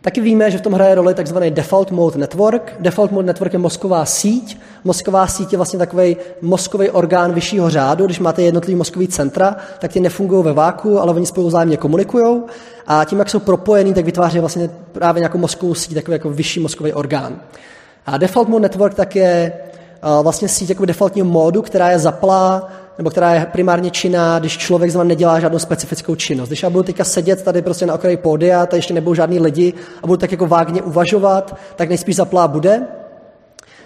[0.07, 1.39] Taky víme, že v tom hraje roli tzv.
[1.51, 2.75] default mode network.
[2.81, 4.59] Default mode network je mozková síť.
[4.85, 8.07] Mozková síť je vlastně takový mozkový orgán vyššího řádu.
[8.07, 12.43] Když máte jednotlivý mozkový centra, tak ty nefungují ve váku, ale oni spolu vzájemně komunikují.
[12.87, 16.61] A tím, jak jsou propojený, tak vytváří vlastně právě nějakou mozkovou síť, takový jako vyšší
[16.61, 17.41] mozkový orgán.
[18.07, 19.53] A default mode network tak je
[20.23, 24.91] vlastně síť jako defaultního módu, která je zaplá nebo která je primárně činná, když člověk
[24.91, 26.49] zrovna nedělá žádnou specifickou činnost.
[26.49, 29.73] Když já budu teďka sedět tady prostě na okraji pódia, tady ještě nebudou žádní lidi
[30.03, 32.83] a budu tak jako vágně uvažovat, tak nejspíš zaplá bude.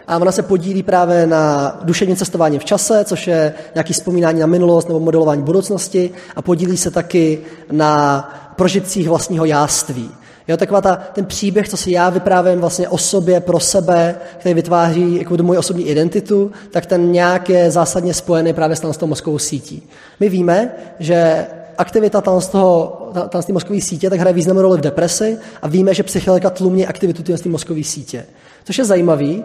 [0.06, 4.46] A ona se podílí právě na duševním cestování v čase, což je nějaké vzpomínání na
[4.46, 7.38] minulost nebo modelování budoucnosti a podílí se taky
[7.72, 8.22] na
[8.56, 10.10] prožitcích vlastního jáství.
[10.50, 14.54] Jo, taková ta, ten příběh, co si já vyprávím vlastně o sobě, pro sebe, který
[14.54, 19.38] vytváří jako moji osobní identitu, tak ten nějak je zásadně spojený právě s tou mozkovou
[19.38, 19.82] sítí.
[20.20, 21.46] My víme, že
[21.78, 25.38] aktivita tam z, toho, tam z té mozkové sítě tak hraje významnou roli v depresi
[25.62, 28.26] a víme, že psychilika tlumí aktivitu té mozkové sítě.
[28.64, 29.44] Což je zajímavý,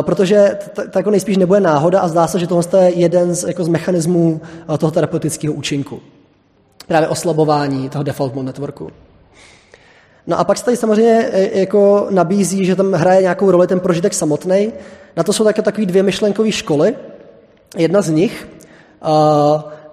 [0.00, 0.58] protože
[0.90, 3.68] to jako nejspíš nebude náhoda a zdá se, že tohle je jeden z, jako z
[3.68, 4.40] mechanismů
[4.78, 6.00] toho terapeutického účinku.
[6.86, 8.90] Právě oslabování toho default mode networku.
[10.28, 13.80] No a pak se tady samozřejmě e, jako nabízí, že tam hraje nějakou roli ten
[13.80, 14.72] prožitek samotný.
[15.16, 16.96] Na to jsou také takové dvě myšlenkové školy.
[17.76, 18.48] Jedna z nich,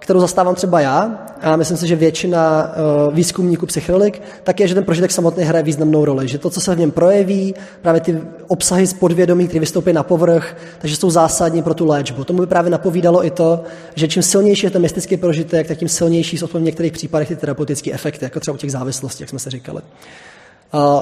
[0.06, 2.72] kterou zastávám třeba já, a myslím si, že většina
[3.12, 6.28] výzkumníků psychedelik, tak je, že ten prožitek samotný hraje významnou roli.
[6.28, 10.02] Že to, co se v něm projeví, právě ty obsahy z podvědomí, které vystoupí na
[10.02, 12.24] povrch, takže jsou zásadní pro tu léčbu.
[12.24, 13.62] Tomu by právě napovídalo i to,
[13.94, 17.36] že čím silnější je ten mystický prožitek, tak tím silnější jsou v některých případech ty
[17.36, 19.82] terapeutické efekty, jako třeba u těch závislostí, jak jsme se říkali.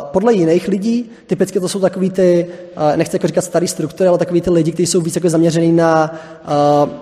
[0.00, 2.46] Podle jiných lidí, typicky to jsou takový ty,
[2.96, 6.14] nechci jako říkat starý struktury, ale takový ty lidi, kteří jsou víc jako zaměřený na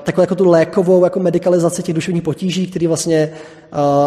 [0.02, 3.32] takovou jako tu lékovou jako medicalizaci těch duševních potíží, kteří vlastně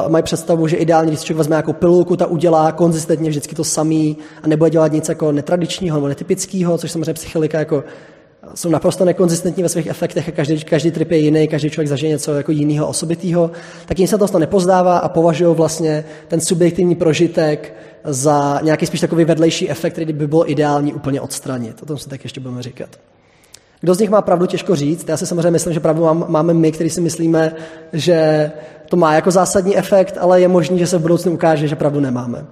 [0.08, 4.18] mají představu, že ideálně, když člověk vezme nějakou pilulku, ta udělá konzistentně vždycky to samý
[4.44, 7.84] a nebude dělat nic jako netradičního nebo netypického, což samozřejmě psychilika jako
[8.55, 12.10] jsou naprosto nekonzistentní ve svých efektech a každý, každý trip je jiný, každý člověk zažije
[12.10, 13.51] něco jako jiného, osobitého,
[13.86, 19.25] tak jim se to nepozdává a považují vlastně ten subjektivní prožitek za nějaký spíš takový
[19.25, 21.84] vedlejší efekt, který by bylo ideální úplně odstranit.
[21.84, 22.89] O tom se tak ještě budeme říkat.
[23.81, 25.10] Kdo z nich má pravdu, těžko říct.
[25.10, 27.55] Já si samozřejmě myslím, že pravdu máme my, kteří si myslíme,
[27.93, 28.51] že
[28.89, 31.99] to má jako zásadní efekt, ale je možné, že se v budoucnu ukáže, že pravdu
[31.99, 32.45] nemáme.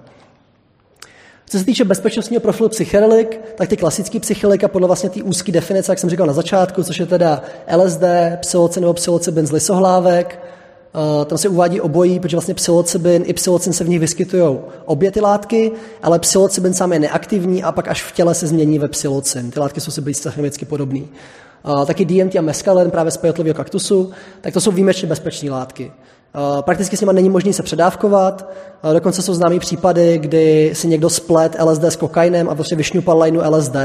[1.50, 5.92] Co se týče bezpečnostního profilu psychedelik, tak ty klasický psychedelika podle vlastně té úzké definice,
[5.92, 7.42] jak jsem říkal na začátku, což je teda
[7.76, 8.02] LSD,
[8.40, 10.40] psilocin nebo psilocybin z lisohlávek,
[11.18, 15.10] Uh, tam se uvádí obojí, protože vlastně psilocybin i psilocin se v nich vyskytují obě
[15.10, 18.88] ty látky, ale psilocybin sám je neaktivní a pak až v těle se změní ve
[18.88, 19.50] psilocin.
[19.50, 21.00] Ty látky jsou si blízce chemicky podobné.
[21.00, 25.92] Uh, taky DMT a mescalen právě z pejotlivého kaktusu, tak to jsou výjimečně bezpečné látky.
[26.36, 28.50] Uh, prakticky s nimi není možné se předávkovat,
[28.92, 33.40] dokonce jsou známé případy, kdy si někdo splet LSD s kokainem a prostě vyšňupal lajnu
[33.50, 33.76] LSD.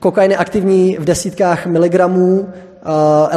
[0.00, 2.48] Kokain je aktivní v desítkách miligramů,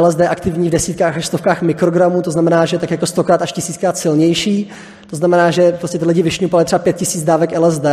[0.00, 3.98] LSD aktivní v desítkách až stovkách mikrogramů, to znamená, že tak jako stokrát až tisíckrát
[3.98, 4.70] silnější.
[5.10, 7.86] To znamená, že prostě ty lidi vyšňupali třeba pět tisíc dávek LSD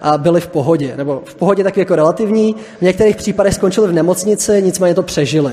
[0.00, 0.94] a byli v pohodě.
[0.96, 2.56] Nebo v pohodě taky jako relativní.
[2.78, 5.52] V některých případech skončili v nemocnici, nicméně to přežili.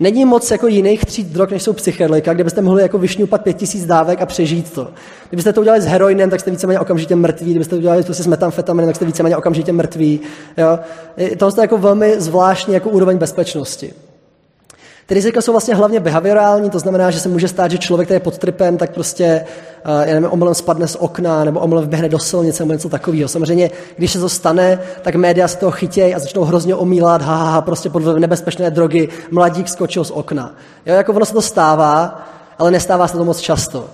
[0.00, 3.56] Není moc jako jiných tříd drog, než jsou psychedelika, kde byste mohli jako vyšňupat pět
[3.56, 4.88] tisíc dávek a přežít to.
[5.28, 8.26] Kdybyste to udělali s heroinem, tak jste víceméně okamžitě mrtví, kdybyste to udělali prostě s
[8.26, 10.20] metamfetaminem, tak jste víceméně okamžitě mrtví.
[10.56, 10.78] Jo?
[11.36, 13.92] To je jako velmi zvláštní jako úroveň bezpečnosti.
[15.06, 18.16] Ty rizika jsou vlastně hlavně behaviorální, to znamená, že se může stát, že člověk, který
[18.16, 19.44] je pod tripem, tak prostě,
[19.84, 23.28] já nevím, omylem spadne z okna nebo omylem vběhne do silnice nebo něco takového.
[23.28, 27.36] Samozřejmě, když se to stane, tak média se toho chytějí a začnou hrozně omílat, ha,
[27.36, 30.54] ha, ha, prostě pod nebezpečné drogy, mladík skočil z okna.
[30.86, 32.26] Jo, jako ono se to stává,
[32.58, 33.90] ale nestává se to moc často.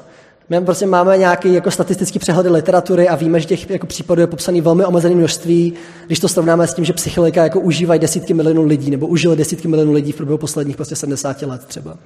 [0.49, 4.27] My prostě máme nějaký jako statistický přehledy literatury a víme, že těch jako případů je
[4.27, 5.73] popsaný velmi omezené množství,
[6.07, 9.69] když to srovnáme s tím, že psychilika jako užívají desítky milionů lidí nebo užili desítky
[9.69, 11.97] milionů lidí v průběhu posledních prostě 70 let třeba.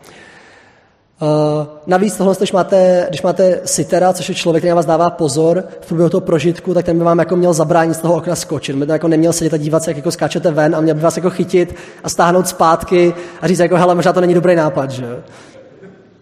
[1.23, 5.65] Uh, navíc tohle, když máte, když máte sitera, což je člověk, který vás dává pozor
[5.81, 8.77] v průběhu toho prožitku, tak ten by vám jako měl zabránit z toho okna skočit.
[8.77, 11.17] By jako neměl sedět a dívat se, jak jako skáčete ven a měl by vás
[11.17, 15.23] jako chytit a stáhnout zpátky a říct jako, hele, možná to není dobrý nápad, že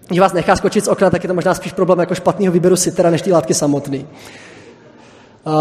[0.08, 2.76] Když vás nechá skočit z okna, tak je to možná spíš problém jako špatného výběru
[2.76, 4.06] sitera, než ty látky samotný.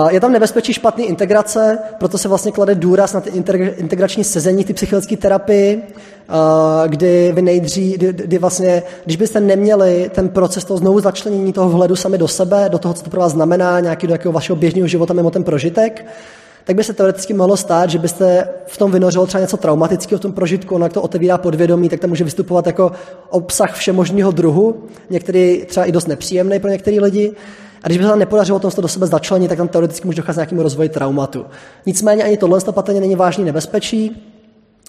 [0.10, 3.30] Je tam nebezpečí špatné integrace, proto se vlastně klade důraz na ty
[3.78, 5.84] integrační sezení, ty psychologické terapii,
[6.88, 11.70] kdy vy nejdří, kdy, kdy vlastně, když byste neměli ten proces toho znovu začlenění toho
[11.70, 14.56] vhledu sami do sebe, do toho, co to pro vás znamená, nějaký do jakého vašeho
[14.56, 16.06] běžného života mimo ten prožitek,
[16.64, 20.22] tak by se teoreticky mohlo stát, že byste v tom vynořilo třeba něco traumatického v
[20.22, 22.92] tom prožitku, ono jak to otevírá podvědomí, tak to může vystupovat jako
[23.30, 27.32] obsah všemožného druhu, některý třeba i dost nepříjemný pro některé lidi.
[27.84, 30.40] A když by se tam nepodařilo to do sebe začlenit, tak tam teoreticky může docházet
[30.40, 31.46] nějakému rozvoji traumatu.
[31.86, 34.24] Nicméně ani tohle patrně není vážný nebezpečí,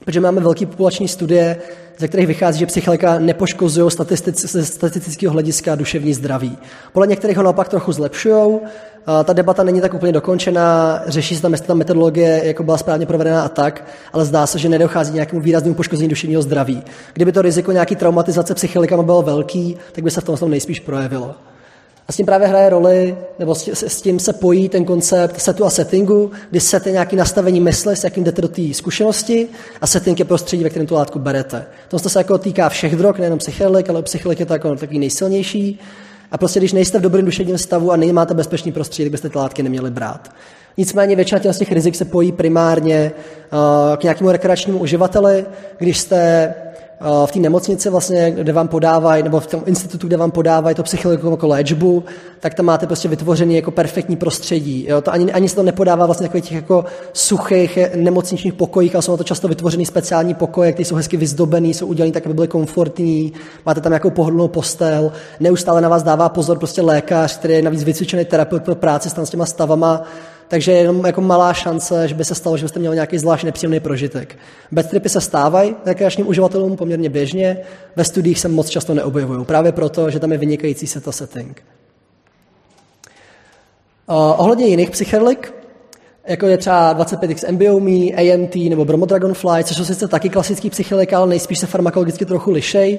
[0.05, 1.57] protože máme velké populační studie,
[1.99, 3.91] ze kterých vychází, že psycholika nepoškozují
[4.33, 6.59] ze statistického hlediska duševní zdraví.
[6.93, 8.59] Podle některých ho naopak trochu zlepšují.
[9.25, 13.07] Ta debata není tak úplně dokončená, řeší se tam, jestli ta metodologie jako byla správně
[13.07, 16.83] provedená a tak, ale zdá se, že nedochází k nějakému výraznému poškození duševního zdraví.
[17.13, 21.35] Kdyby to riziko nějaký traumatizace psychilikama bylo velký, tak by se v tom nejspíš projevilo.
[22.09, 25.71] A s tím právě hraje roli, nebo s tím se pojí ten koncept setu a
[25.71, 29.49] settingu, kdy set je nějaký nastavení mysli, s jakým jdete do té zkušenosti
[29.81, 31.67] a setting je prostředí, ve kterém tu látku berete.
[31.89, 35.81] To se jako týká všech drog, nejenom psychedelik, ale psychedelik je to jako takový nejsilnější.
[36.33, 39.39] A prostě, když nejste v dobrém duševním stavu a nemáte bezpečný prostředí, tak byste ty
[39.39, 40.31] látky neměli brát.
[40.77, 43.13] Nicméně většina těch rizik se pojí primárně
[43.53, 45.47] uh, k nějakému rekreačnímu uživateli.
[45.79, 46.55] Když jste
[47.27, 50.83] v té nemocnici, vlastně, kde vám podávají, nebo v tom institutu, kde vám podávají to
[50.83, 52.05] psychologickou jako léčbu,
[52.41, 54.87] tak tam máte prostě vytvořený jako perfektní prostředí.
[54.89, 55.01] Jo?
[55.01, 59.13] To ani, ani se to nepodává vlastně takových těch jako suchých nemocničních pokojích, ale jsou
[59.13, 62.49] na to často vytvořený speciální pokoje, které jsou hezky vyzdobený, jsou udělané tak, aby byly
[62.49, 63.33] komfortní,
[63.67, 67.85] máte tam nějakou pohodlnou postel, neustále na vás dává pozor prostě lékař, který je navíc
[67.85, 70.03] vycvičený terapeut pro práci s těma stavama,
[70.49, 73.45] takže je jenom jako malá šance, že by se stalo, že byste měli nějaký zvlášť
[73.45, 74.39] nepříjemný prožitek.
[74.73, 77.59] Bad tripy se stávají rekreačním uživatelům poměrně běžně,
[77.97, 81.63] ve studiích se moc často neobjevují, právě proto, že tam je vynikající seta setting.
[84.09, 85.64] Uh, ohledně jiných psychedelik,
[86.27, 91.19] jako je třeba 25x MBOME, AMT nebo Bromo Dragonfly, což jsou sice taky klasický psychedelika,
[91.19, 92.99] ale nejspíš se farmakologicky trochu lišej,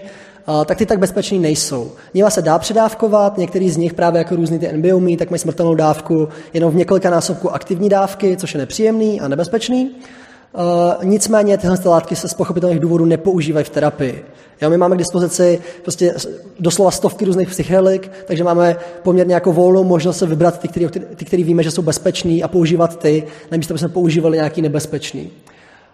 [0.66, 1.92] tak ty tak bezpečný nejsou.
[2.14, 5.76] Nima se dá předávkovat, některý z nich právě jako různý ty NBOMy, tak mají smrtelnou
[5.76, 9.92] dávku jenom v několika násobku aktivní dávky, což je nepříjemný a nebezpečný.
[10.54, 14.26] Uh, nicméně tyhle látky se z pochopitelných důvodů nepoužívají v terapii.
[14.62, 16.16] Jo, my máme k dispozici prostě
[16.60, 21.26] doslova stovky různých psychedelik, takže máme poměrně jako volnou možnost se vybrat ty, který, ty,
[21.26, 25.32] který víme, že jsou bezpečný a používat ty, namísto aby jsme používali nějaký nebezpečný.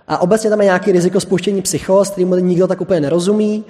[0.07, 3.65] A obecně tam je nějaký riziko spouštění psychos, kterým nikdo tak úplně nerozumí.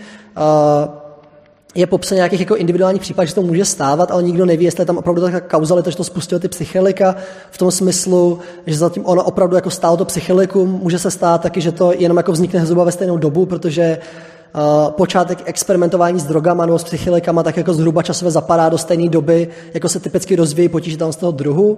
[1.76, 4.86] Je popsán nějakých jako individuálních případů, že to může stávat, ale nikdo neví, jestli je
[4.86, 7.16] tam opravdu taková kauzalita, že to spustilo ty psychelika
[7.52, 10.80] v tom smyslu, že zatím ono opravdu jako stálo to psychelikum.
[10.84, 13.98] Může se stát taky, že to jenom jako vznikne zhruba ve stejnou dobu, protože
[14.56, 19.10] Uh, počátek experimentování s drogama nebo s psychilikama tak jako zhruba časově zapadá do stejné
[19.10, 21.78] doby, jako se typicky rozvíjí potíže tam z toho druhu.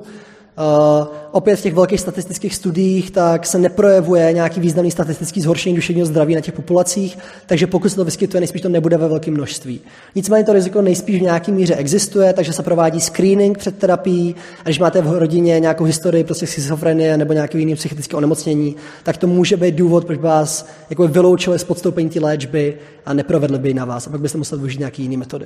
[0.57, 6.07] Uh, opět v těch velkých statistických studiích tak se neprojevuje nějaký významný statistický zhoršení duševního
[6.07, 9.81] zdraví na těch populacích, takže pokud se to vyskytuje, nejspíš to nebude ve velkém množství.
[10.15, 14.63] Nicméně to riziko nejspíš v nějaké míře existuje, takže se provádí screening před terapií a
[14.63, 19.27] když máte v rodině nějakou historii prostě schizofrenie nebo nějaké jiné psychické onemocnění, tak to
[19.27, 23.85] může být důvod, proč vás jako vyloučili z podstoupení té léčby a neprovedli by na
[23.85, 25.45] vás a pak byste museli využít nějaké jiné metody.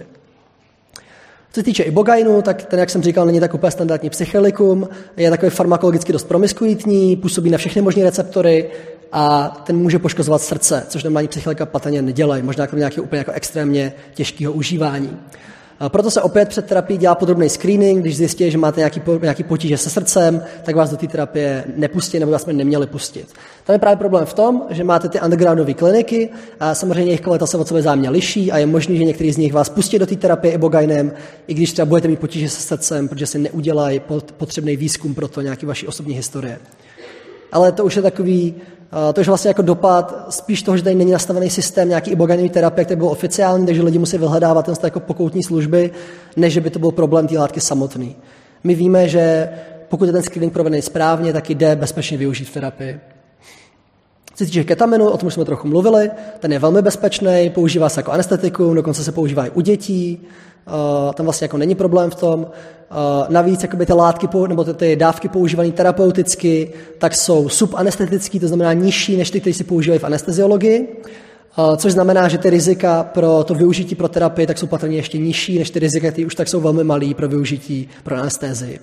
[1.58, 5.30] Co se týče ibogainu, tak ten, jak jsem říkal, není tak úplně standardní psychelikum, je
[5.30, 8.70] takový farmakologicky dost promiskuitní, působí na všechny možné receptory
[9.12, 13.32] a ten může poškozovat srdce, což normální psychelika patrně nedělají, možná kromě nějakého úplně jako
[13.32, 15.17] extrémně těžkého užívání.
[15.88, 19.78] Proto se opět před terapií dělá podrobný screening, když zjistí, že máte nějaký, nějaký potíže
[19.78, 23.28] se srdcem, tak vás do té terapie nepustí nebo vás jsme neměli pustit.
[23.63, 27.48] Tam je právě problém v tom, že máte ty undergroundové kliniky a samozřejmě jejich kvalita
[27.48, 30.06] se od sebe zájemně liší a je možné, že některý z nich vás pustí do
[30.06, 31.12] té terapie ibogainem,
[31.48, 34.02] i když třeba budete mít potíže se srdcem, protože si neudělají
[34.38, 36.60] potřebný výzkum pro to nějaký vaší osobní historie.
[37.52, 38.56] Ale to už je takový
[39.13, 42.86] to je vlastně jako dopad spíš toho, že tady není nastavený systém nějaký iboganový terapie,
[42.86, 45.91] který byl oficiální, takže lidi musí vyhledávat ten jako pokoutní služby,
[46.36, 48.15] než by to byl problém té látky samotný.
[48.63, 49.50] My víme, že
[49.89, 53.00] pokud je ten screening provedený správně, tak jde bezpečně využít v terapii.
[54.38, 58.12] Týče ketaminu, o tom už jsme trochu mluvili, ten je velmi bezpečný, používá se jako
[58.12, 60.28] anestetikum, dokonce se používá i u dětí,
[60.68, 62.39] uh, tam vlastně jako není problém v tom.
[62.39, 62.47] Uh,
[63.30, 68.74] navíc jakoby ty látky nebo ty, ty dávky používané terapeuticky, tak jsou subanestetické, to znamená
[68.74, 71.01] nižší než ty, které si používají v anesteziologii.
[71.78, 75.59] což znamená, že ty rizika pro to využití pro terapii tak jsou patrně ještě nižší,
[75.59, 78.80] než ty rizika, které už tak jsou velmi malé pro využití pro anestézii.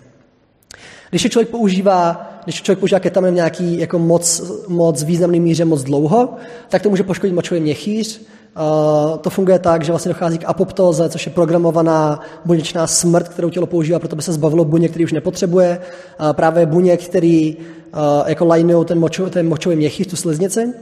[1.15, 5.65] Když je člověk používá, když člověk používá ketamin v nějaký jako moc, moc významný míře
[5.65, 6.29] moc dlouho,
[6.69, 8.21] tak to může poškodit močový měchýř.
[8.21, 13.51] Uh, to funguje tak, že vlastně dochází k apoptóze, což je programovaná buněčná smrt, kterou
[13.51, 15.79] tělo používá, proto by se zbavilo buněk, který už nepotřebuje.
[16.21, 20.73] Uh, právě buněk, který uh, jako lajnují ten, močo, ten močový měchýř, tu sliznici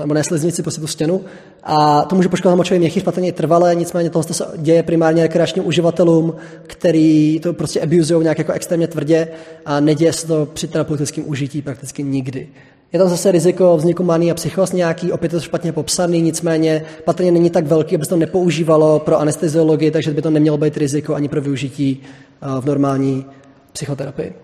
[0.00, 1.20] nebo ne sliznici, prostě tu stěnu.
[1.62, 6.34] A to může poškodit močový měchýř patrně trvalé, nicméně tohle se děje primárně rekreačním uživatelům,
[6.62, 9.28] který to prostě abuzují nějak jako extrémně tvrdě
[9.66, 12.48] a neděje se to při terapeutickém užití prakticky nikdy.
[12.92, 16.84] Je tam zase riziko vzniku manii a psychos nějaký, opět je to špatně popsaný, nicméně
[17.04, 20.76] patrně není tak velký, aby se to nepoužívalo pro anesteziologii, takže by to nemělo být
[20.76, 23.26] riziko ani pro využití eh, v normální
[23.72, 24.43] psychoterapii.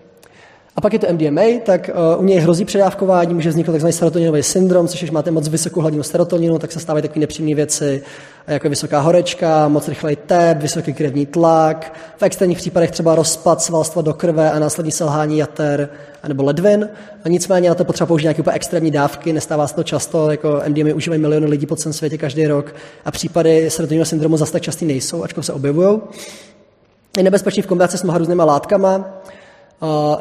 [0.75, 3.87] A pak je to MDMA, tak uh, u něj hrozí předávkování, může vzniknout tzv.
[3.89, 8.03] serotoninový syndrom, což když máte moc vysokou hladinu serotoninu, tak se stávají takové nepříjemné věci,
[8.47, 14.01] jako vysoká horečka, moc rychlej tep, vysoký krevní tlak, v extrémních případech třeba rozpad svalstva
[14.01, 15.89] do krve a následní selhání jater
[16.27, 16.89] nebo ledvin.
[17.23, 20.61] A nicméně na to potřeba použít nějaké úplně extrémní dávky, nestává se to často, jako
[20.67, 24.61] MDMA užívají miliony lidí po celém světě každý rok a případy serotoninového syndromu zase tak
[24.61, 26.01] častý nejsou, ačkoliv se objevují.
[27.17, 29.21] Je nebezpečný v kombinaci s mnoha různýma látkama,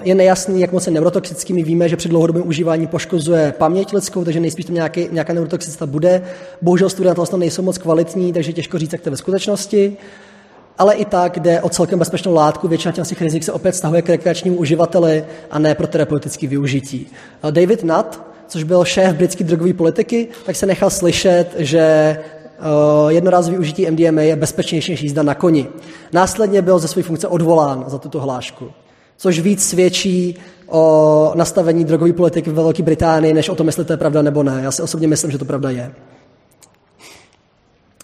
[0.03, 1.53] je nejasný, jak moc je neurotoxický.
[1.53, 5.87] My víme, že při dlouhodobém užívání poškozuje paměť lidskou, takže nejspíš tam nějaký, nějaká neurotoxicita
[5.87, 6.23] bude.
[6.63, 9.97] Bohužel studie na to nejsou moc kvalitní, takže těžko říct, jak to je ve skutečnosti.
[10.79, 12.69] Ale i tak jde o celkem bezpečnou látku.
[12.69, 17.07] Většina těch rizik se opět stahuje k rekreačnímu uživateli a ne pro terapeutické využití.
[17.51, 22.17] David Nutt, což byl šéf britské drogové politiky, tak se nechal slyšet, že
[23.09, 25.67] jednorázový užití MDMA je bezpečnější než jízda na koni.
[26.13, 28.71] Následně byl ze své funkce odvolán za tuto hlášku
[29.21, 30.35] což víc svědčí
[30.67, 34.43] o nastavení drogové politiky ve Velké Británii, než o tom, jestli to je pravda nebo
[34.43, 34.61] ne.
[34.63, 35.93] Já si osobně myslím, že to pravda je.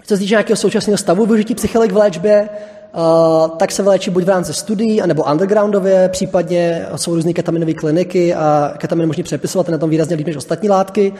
[0.06, 2.48] Co se týče nějakého současného stavu využití psychelik v léčbě,
[2.96, 8.34] Uh, tak se léčí buď v rámci studií, anebo undergroundově, případně jsou různé ketaminové kliniky
[8.34, 11.12] a ketamin možný přepisovat na tom výrazně líp než ostatní látky.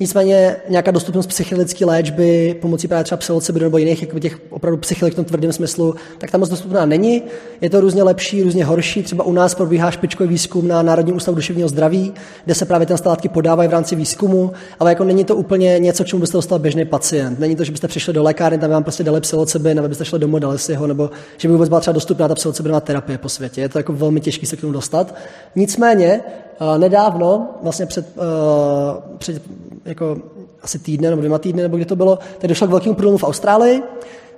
[0.00, 5.14] Nicméně nějaká dostupnost psychologické léčby pomocí právě třeba psilocybinu nebo jiných jako těch opravdu psychelik
[5.14, 7.22] v tom tvrdém smyslu, tak tam moc dostupná není.
[7.60, 9.02] Je to různě lepší, různě horší.
[9.02, 12.12] Třeba u nás probíhá špičkový výzkum na Národním ústavu duševního zdraví,
[12.44, 16.04] kde se právě ty látky podávají v rámci výzkumu, ale jako není to úplně něco,
[16.04, 17.38] čemu byste dostal běžný pacient.
[17.38, 20.18] Není to, že byste přišli do lékárny, tam vám prostě dali psilocybin, nebo byste šli
[20.18, 23.28] domů, dali si ho, nebo že by vůbec byla třeba dostupná ta psilocybinová terapie po
[23.28, 23.60] světě.
[23.60, 25.14] Je to jako velmi těžké se k tomu dostat.
[25.56, 29.42] Nicméně eh, nedávno, vlastně před, uh, před
[29.90, 30.16] jako
[30.62, 33.24] asi týdne nebo dvěma týdny, nebo kdy to bylo, tak došlo k velkému průlomu v
[33.24, 33.82] Austrálii,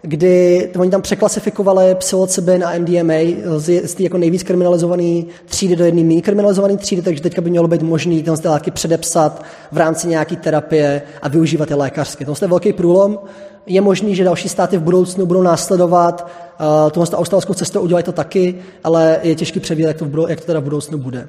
[0.03, 3.15] kdy oni tam překlasifikovali psilocybin a MDMA
[3.57, 7.51] z, z té jako nejvíc kriminalizované třídy do jedné méně kriminalizované třídy, takže teďka by
[7.51, 9.43] mělo být možné tyhle látky předepsat
[9.73, 12.25] v rámci nějaké terapie a využívat je lékařsky.
[12.25, 13.19] To je velký průlom.
[13.67, 16.31] Je možný, že další státy v budoucnu budou následovat
[16.61, 20.47] uh, tuhle australskou cestu, udělají to taky, ale je těžký předvídat, jak to, jak to
[20.47, 21.29] teda v budoucnu bude.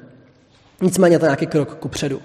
[0.82, 2.16] Nicméně to je nějaký krok ku předu.
[2.16, 2.22] Uh,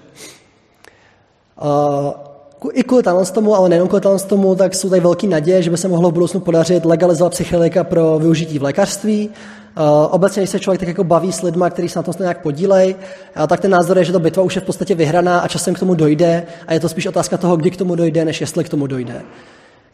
[2.72, 3.02] i kvůli
[3.32, 6.12] tomu, ale nejenom kvůli tomu, tak jsou tady velké naděje, že by se mohlo v
[6.14, 9.30] budoucnu podařit legalizovat psychedelika pro využití v lékařství.
[9.78, 12.42] Uh, obecně, když se člověk tak jako baví s lidmi, kteří se na tom nějak
[12.42, 15.48] podílejí, uh, tak ten názor je, že ta bitva už je v podstatě vyhraná a
[15.48, 18.40] časem k tomu dojde a je to spíš otázka toho, kdy k tomu dojde, než
[18.40, 19.22] jestli k tomu dojde.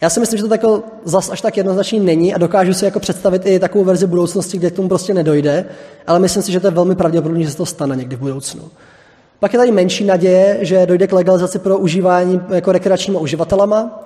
[0.01, 3.01] Já si myslím, že to tako zas až tak jednoznačný není a dokážu si jako
[3.01, 5.64] představit i takovou verzi budoucnosti, kde k tomu prostě nedojde,
[6.07, 8.62] ale myslím si, že to je velmi pravděpodobné, že se to stane někdy v budoucnu.
[9.41, 14.05] Pak je tady menší naděje, že dojde k legalizaci pro užívání jako rekreačníma uživatelama.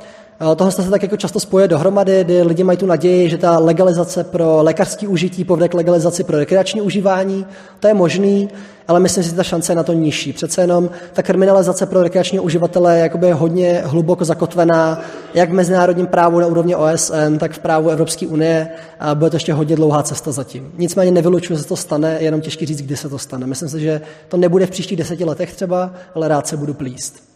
[0.57, 4.24] Tohle se tak jako často spoje dohromady, kdy lidi mají tu naději, že ta legalizace
[4.24, 7.47] pro lékařské užití povede k legalizaci pro rekreační užívání.
[7.81, 8.49] To je možný,
[8.91, 10.32] ale myslím si, že ta šance je na to nižší.
[10.32, 15.01] Přece jenom ta kriminalizace pro rekreační uživatele je jakoby hodně hluboko zakotvená,
[15.34, 18.68] jak v mezinárodním právu na úrovni OSN, tak v právu Evropské unie
[19.01, 20.72] a bude to ještě hodně dlouhá cesta zatím.
[20.78, 23.47] Nicméně nevylučuju, že se to stane, je jenom těžký říct, kdy se to stane.
[23.47, 27.30] Myslím si, že to nebude v příštích deseti letech třeba, ale rád se budu plíst.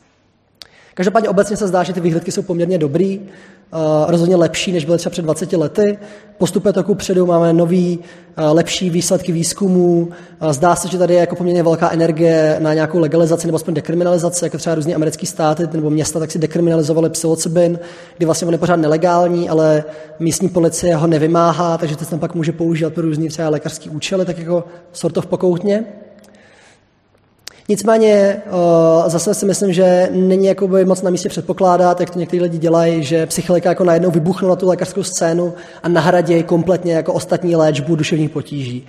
[0.95, 3.21] Každopádně obecně se zdá, že ty výhledky jsou poměrně dobrý,
[4.07, 5.99] rozhodně lepší, než byly třeba před 20 lety.
[6.39, 10.09] Postupuje to předu, máme nový, uh, lepší výsledky výzkumů.
[10.43, 13.75] Uh, zdá se, že tady je jako poměrně velká energie na nějakou legalizaci nebo aspoň
[13.75, 17.79] dekriminalizaci, jako třeba různé americké státy nebo města, tak si dekriminalizovali psilocybin,
[18.17, 19.85] kdy vlastně on je pořád nelegální, ale
[20.19, 23.91] místní policie ho nevymáhá, takže to se tam pak může používat pro různé třeba lékařské
[23.91, 25.85] účely, tak jako sort of pokoutně.
[27.69, 28.43] Nicméně
[29.07, 33.05] zase si myslím, že není jakoby moc na místě předpokládat, jak to někteří lidi dělají,
[33.05, 37.97] že psycholika jako najednou vybuchnou na tu lékařskou scénu a nahradí kompletně jako ostatní léčbu
[37.97, 38.87] duševních potíží.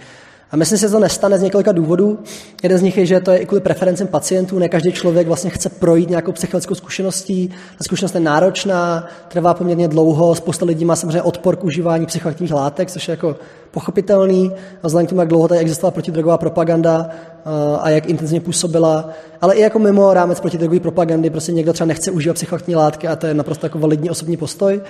[0.55, 2.19] A myslím že to nestane z několika důvodů.
[2.63, 4.59] Jeden z nich je, že to je i kvůli preferencím pacientů.
[4.59, 7.47] Ne každý člověk vlastně chce projít nějakou psychologickou zkušeností.
[7.77, 10.35] Ta zkušenost je náročná, trvá poměrně dlouho.
[10.35, 13.35] Spousta lidí má samozřejmě odpor k užívání psychoaktivních látek, což je jako
[13.71, 14.51] pochopitelný,
[14.83, 17.49] vzhledem k tomu, jak dlouho tady existovala protidrogová propaganda eh,
[17.79, 19.09] a jak intenzivně působila,
[19.41, 23.15] ale i jako mimo rámec protidrogové propagandy, prostě někdo třeba nechce užívat psychoaktivní látky a
[23.15, 24.81] to je naprosto jako validní osobní postoj.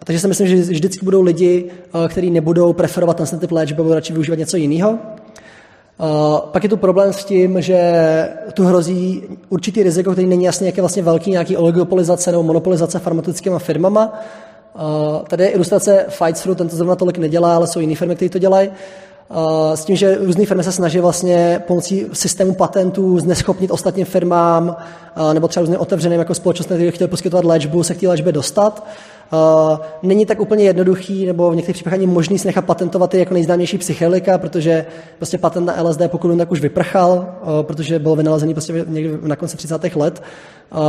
[0.00, 1.70] A takže si myslím, že vždycky budou lidi,
[2.04, 4.98] eh, kteří nebudou preferovat ten typ léčby, budou radši využívat něco jiného.
[6.00, 7.80] Uh, pak je tu problém s tím, že
[8.54, 12.98] tu hrozí určitý riziko, který není jasně, jak je vlastně velký nějaký oligopolizace nebo monopolizace
[12.98, 14.20] farmaceutickými firmama.
[14.74, 16.06] Uh, tady je ilustrace
[16.42, 18.70] Through, ten to zrovna tolik nedělá, ale jsou jiné firmy, které to dělají.
[19.74, 24.76] S tím, že různé firmy se snaží vlastně pomocí systému patentů zneschopnit ostatním firmám
[25.32, 28.86] nebo třeba různým otevřeným jako společnostem, které chtěli poskytovat léčbu, se k té léčbě dostat.
[29.32, 33.34] Uh, není tak úplně jednoduchý, nebo v některých případech ani možný si nechat patentovat jako
[33.34, 38.54] nejznámější psychedelika, protože prostě patent na LSD, pokud tak už vyprchal, uh, protože byl vynalezený
[38.54, 39.96] prostě někdy na konci 30.
[39.96, 40.22] let.
[40.72, 40.80] Uh,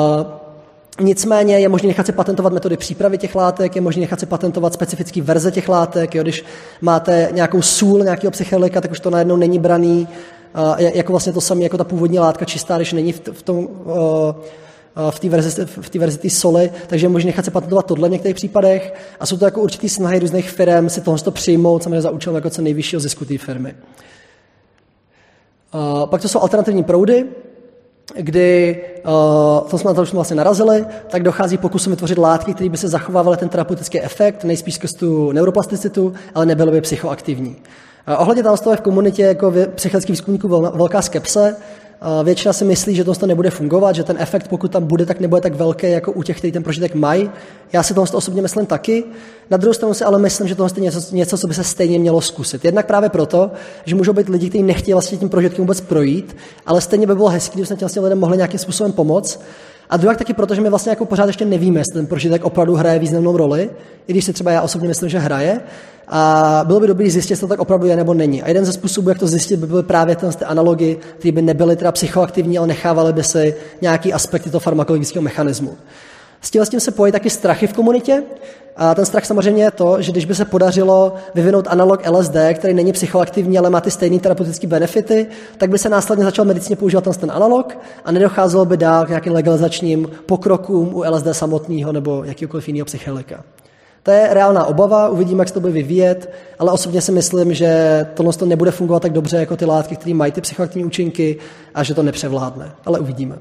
[0.99, 4.73] Nicméně je možné nechat si patentovat metody přípravy těch látek, je možné nechat si patentovat
[4.73, 6.15] specifické verze těch látek.
[6.15, 6.23] Jo?
[6.23, 6.45] Když
[6.81, 10.07] máte nějakou sůl nějakého psychedelika, tak už to najednou není braný
[10.77, 13.67] jako vlastně to samé, jako ta původní látka čistá, když není v, tom
[15.09, 18.35] v té verzi, v té verzi soli, takže možné nechat se patentovat tohle v některých
[18.35, 22.11] případech a jsou to jako určitý snahy různých firm si tohle to přijmout samozřejmě za
[22.11, 23.75] účelem jako co nejvyššího zisku té firmy.
[25.73, 27.25] Uh, pak to jsou alternativní proudy,
[28.15, 32.69] kdy, uh, to jsme na to už vlastně narazili, tak dochází pokusem vytvořit látky, které
[32.69, 37.49] by se zachovávaly ten terapeutický efekt, nejspíš skrz tu neuroplasticitu, ale nebyly by psychoaktivní.
[37.49, 41.55] Uh, ohledně tam je v komunitě jako psychiatrických výzkumníků velká skepse,
[42.23, 45.41] Většina si myslí, že to nebude fungovat, že ten efekt, pokud tam bude, tak nebude
[45.41, 47.29] tak velký jako u těch, kteří ten prožitek mají.
[47.73, 49.03] Já si to osobně myslím taky.
[49.49, 51.99] Na druhou stranu si ale myslím, že to je něco, něco, co by se stejně
[51.99, 52.65] mělo zkusit.
[52.65, 53.51] Jednak právě proto,
[53.85, 57.29] že můžou být lidi, kteří nechtějí vlastně tím prožitkem vůbec projít, ale stejně by bylo
[57.29, 59.41] hezké, kdyby jsme těm vlastně lidem mohli nějakým způsobem pomoct.
[59.91, 62.75] A druhá taky proto, že my vlastně jako pořád ještě nevíme, jestli ten prožitek opravdu
[62.75, 63.69] hraje významnou roli,
[64.07, 65.61] i když si třeba já osobně myslím, že hraje.
[66.07, 68.43] A bylo by dobré zjistit, jestli to tak opravdu je nebo není.
[68.43, 71.75] A jeden ze způsobů, jak to zjistit, by byly právě ty analogy, které by nebyly
[71.75, 75.77] teda psychoaktivní, ale nechávaly by se nějaký aspekty toho farmakologického mechanismu.
[76.41, 78.23] S tím, s tím se pojí taky strachy v komunitě.
[78.75, 82.73] A ten strach samozřejmě je to, že když by se podařilo vyvinout analog LSD, který
[82.73, 85.27] není psychoaktivní, ale má ty stejné terapeutické benefity,
[85.57, 89.33] tak by se následně začal medicíně používat ten, analog a nedocházelo by dál k nějakým
[89.33, 93.43] legalizačním pokrokům u LSD samotného nebo jakýkoliv jiného psychedelika.
[94.03, 98.05] To je reálná obava, uvidíme, jak se to bude vyvíjet, ale osobně si myslím, že
[98.13, 101.37] tohle to nebude fungovat tak dobře jako ty látky, které mají ty psychoaktivní účinky
[101.75, 102.71] a že to nepřevládne.
[102.85, 103.37] Ale uvidíme.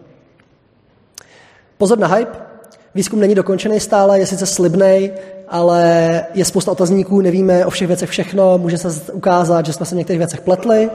[1.78, 2.49] Pozor na hype.
[2.94, 5.10] Výzkum není dokončený stále, je sice slibný,
[5.48, 9.94] ale je spousta otazníků, nevíme o všech věcech všechno, může se ukázat, že jsme se
[9.94, 10.90] v některých věcech pletli.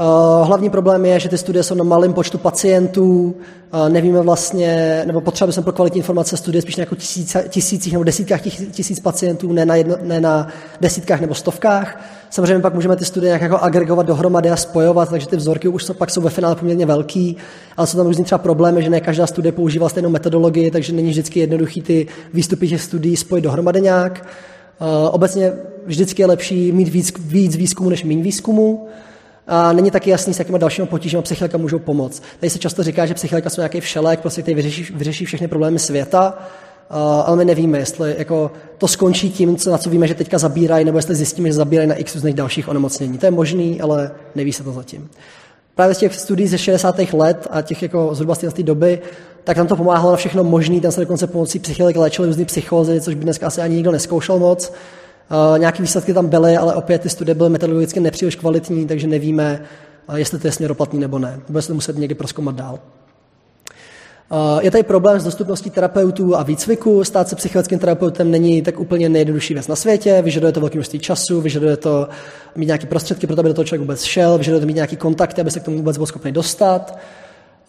[0.00, 3.34] Eh, hlavní problém je, že ty studie jsou na malém počtu pacientů,
[3.72, 7.92] eh, nevíme vlastně, nebo potřebujeme jsme pro kvalitní informace studie spíš na jako tisíc, tisících
[7.92, 8.40] nebo desítkách
[8.70, 10.48] tisíc pacientů, ne na, jedno, ne na
[10.80, 12.04] desítkách nebo stovkách.
[12.30, 15.84] Samozřejmě pak můžeme ty studie nějak jako agregovat dohromady a spojovat, takže ty vzorky už
[15.84, 17.36] jsou, pak jsou ve finále poměrně velký,
[17.76, 21.10] ale jsou tam různý třeba problémy, že ne každá studie používá stejnou metodologii, takže není
[21.10, 24.26] vždycky jednoduchý ty výstupy těch studií spojit dohromady nějak.
[24.80, 25.52] Uh, obecně
[25.86, 28.88] vždycky je lepší mít víc, víc výzkumu než méně výzkumu.
[29.48, 32.22] A není taky jasný, s jakými dalšími potížemi psychika můžou pomoct.
[32.40, 35.78] Tady se často říká, že psychika jsou nějaký všelek, prostě, který vyřeší, vyřeší všechny problémy
[35.78, 36.38] světa,
[37.24, 40.84] ale my nevíme, jestli jako to skončí tím, co, na co víme, že teďka zabírají,
[40.84, 43.18] nebo jestli zjistíme, že zabírají na x různých dalších onemocnění.
[43.18, 45.10] To je možný, ale neví se to zatím.
[45.74, 46.98] Právě z těch studií ze 60.
[47.12, 49.00] let a těch jako zhruba z té doby,
[49.44, 53.00] tak tam to pomáhalo na všechno možný, tam se dokonce pomocí psychiky léčili různé psychózy,
[53.00, 54.72] což by dneska asi ani nikdo neskoušel moc.
[55.30, 59.62] Uh, nějaké výsledky tam byly, ale opět ty studie byly metodologicky nepříliš kvalitní, takže nevíme,
[60.08, 61.40] uh, jestli to je směroplatný nebo ne.
[61.48, 62.78] Bude se to muset někdy proskoumat dál.
[64.30, 67.04] Uh, je tady problém s dostupností terapeutů a výcviku.
[67.04, 70.22] Stát se psychiatrickým terapeutem není tak úplně nejjednodušší věc na světě.
[70.22, 72.08] Vyžaduje to velké množství času, vyžaduje to
[72.56, 74.96] mít nějaké prostředky pro to, aby do toho člověk vůbec šel, vyžaduje to mít nějaké
[74.96, 76.98] kontakty, aby se k tomu vůbec byl schopný dostat.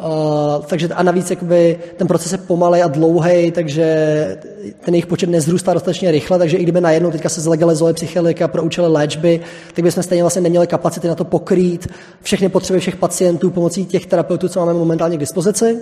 [0.06, 4.38] Uh, takže a navíc jakoby, ten proces je pomalej a dlouhý, takže
[4.86, 8.64] ten jejich počet nezrůstá dostatečně rychle, takže i kdyby najednou teďka se zlegalizuje psychelika pro
[8.64, 9.40] účely léčby,
[9.74, 11.88] tak bychom stejně vlastně neměli kapacity na to pokrýt
[12.22, 15.78] všechny potřeby všech pacientů pomocí těch terapeutů, co máme momentálně k dispozici.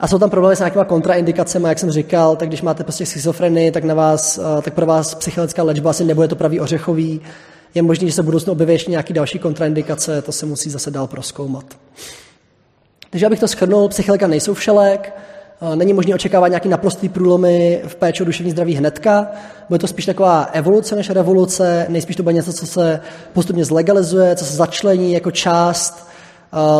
[0.00, 3.70] A jsou tam problémy s nějakýma kontraindikacemi, jak jsem říkal, tak když máte prostě schizofrenii,
[3.70, 7.20] tak, na vás, uh, tak pro vás psychelická léčba asi nebude to pravý ořechový.
[7.74, 11.06] Je možné, že se budoucnu objeví ještě nějaké další kontraindikace, to se musí zase dál
[11.06, 11.64] proskoumat.
[13.10, 15.12] Takže abych to schrnul, psychelika nejsou všelek,
[15.74, 19.28] Není možné očekávat nějaký naprostý průlomy v péči o duševní zdraví hnedka.
[19.68, 21.86] Bude to spíš taková evoluce než revoluce.
[21.88, 23.00] Nejspíš to bude něco, co se
[23.32, 26.08] postupně zlegalizuje, co se začlení jako část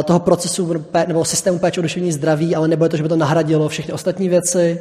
[0.04, 3.68] toho procesu nebo systému péče o duševní zdraví, ale nebude to, že by to nahradilo
[3.68, 4.80] všechny ostatní věci.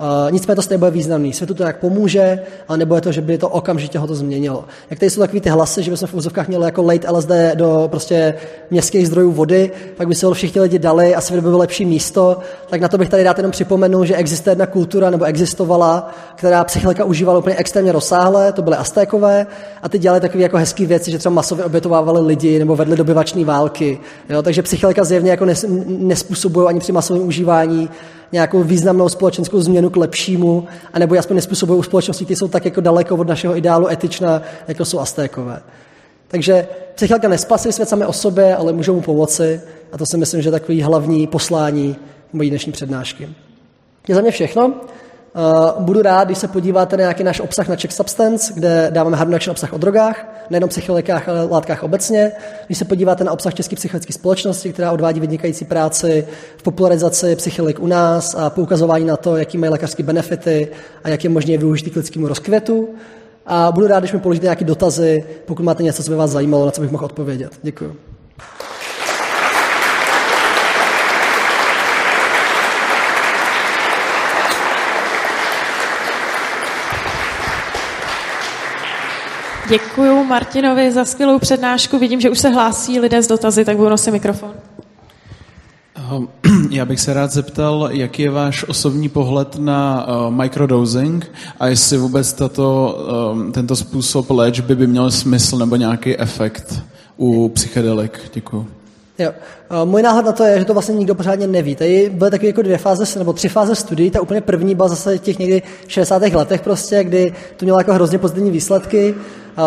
[0.00, 1.32] Uh, nicméně to stejně bude významný.
[1.32, 2.38] Světu to nějak pomůže,
[2.68, 4.64] ale nebude to, že by to okamžitě ho to změnilo.
[4.90, 7.88] Jak tady jsou takový ty hlasy, že bychom v úzovkách měli jako late LSD do
[7.90, 8.34] prostě
[8.70, 12.38] městských zdrojů vody, pak by se ho všichni lidi dali, asi by bylo lepší místo,
[12.70, 16.64] tak na to bych tady rád jenom připomenul, že existuje jedna kultura, nebo existovala, která
[16.64, 19.46] psychilika užívala úplně extrémně rozsáhle, to byly Aztékové,
[19.82, 23.44] a ty dělali takové jako hezké věci, že třeba masově obětovávali lidi nebo vedli dobyvační
[23.44, 23.98] války.
[24.28, 24.42] Jo?
[24.42, 27.90] Takže psychilika zjevně jako nes, nespůsobují ani při masovém užívání
[28.32, 33.16] nějakou významnou společenskou změnu k lepšímu, anebo aspoň nespůsobují společnosti, které jsou tak jako daleko
[33.16, 35.62] od našeho ideálu etična, jako jsou Aztékové.
[36.28, 39.60] Takže psychilka nespasí svět sami o sobě, ale můžou mu pomoci
[39.92, 41.96] a to si myslím, že je takový hlavní poslání
[42.32, 43.28] mojí dnešní přednášky.
[44.08, 44.74] Je za mě všechno.
[45.36, 49.16] Uh, budu rád, když se podíváte na nějaký náš obsah na Check Substance, kde dáváme
[49.16, 52.32] hard obsah o drogách, nejenom psychedelikách, ale látkách obecně.
[52.66, 56.26] Když se podíváte na obsah České psychologické společnosti, která odvádí vynikající práci
[56.56, 60.68] v popularizaci psychedelik u nás a poukazování na to, jaký mají lékařské benefity
[61.04, 62.88] a jak je možné využít k lidskému rozkvětu.
[63.46, 66.64] A budu rád, když mi položíte nějaké dotazy, pokud máte něco, co by vás zajímalo,
[66.64, 67.52] na co bych mohl odpovědět.
[67.62, 68.11] Děkuji.
[79.72, 81.98] Děkuji Martinovi za skvělou přednášku.
[81.98, 84.50] Vidím, že už se hlásí lidé z dotazy, tak budu nosit mikrofon.
[86.70, 91.98] Já bych se rád zeptal, jaký je váš osobní pohled na uh, microdosing a jestli
[91.98, 92.98] vůbec tato,
[93.32, 96.82] um, tento způsob léčby by měl smysl nebo nějaký efekt
[97.16, 98.20] u psychedelik.
[98.34, 98.66] Děkuji.
[99.18, 99.32] Jo.
[99.84, 101.76] Můj náhled na to je, že to vlastně nikdo pořádně neví.
[101.76, 104.10] Tady byly takové jako dvě fáze, nebo tři fáze studií.
[104.10, 106.22] Ta úplně první byla zase těch někdy 60.
[106.22, 109.14] letech prostě, kdy to mělo jako hrozně pozitivní výsledky.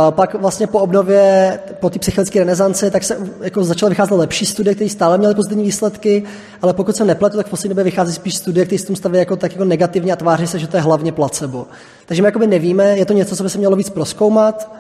[0.09, 4.75] Pak vlastně po obnově, po té psychologické renesanci, tak se jako začaly vycházet lepší studie,
[4.75, 6.23] které stále měly pozitivní výsledky,
[6.61, 9.17] ale pokud se nepletu, tak v poslední době vychází spíš studie, které s tím staví
[9.17, 11.67] jako tak jako negativně a tváří se, že to je hlavně placebo.
[12.05, 14.75] Takže my jakoby nevíme, je to něco, co by se mělo víc proskoumat.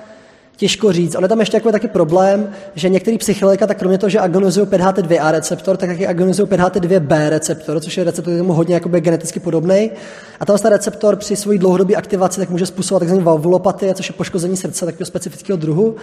[0.57, 1.15] Těžko říct.
[1.21, 5.31] Je tam ještě jako taky problém, že některý psychologika, tak kromě toho, že agonizují 5HT2A
[5.31, 9.91] receptor, tak taky agonizují 5HT2B receptor, což je receptor, který je hodně jakoby geneticky podobný.
[10.39, 14.57] A ten receptor při své dlouhodobé aktivaci tak může způsobovat takzvaný valvulopatie, což je poškození
[14.57, 15.95] srdce takového specifického druhu.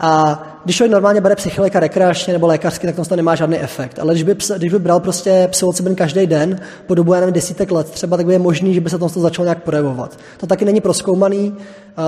[0.00, 3.98] A když člověk normálně bere psycholika rekreačně nebo lékařsky, tak to nemá žádný efekt.
[3.98, 7.90] Ale když by, když by bral prostě psilocybin každý den po dobu, nevím, desítek let
[7.90, 10.18] třeba, tak by je možný, že by se to začalo nějak projevovat.
[10.36, 11.54] To taky není proskoumaný,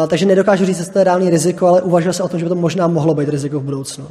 [0.09, 2.49] takže nedokážu říct, jestli to je reálný riziko, ale uvažuje se o tom, že by
[2.49, 4.05] to možná mohlo být riziko v budoucnu.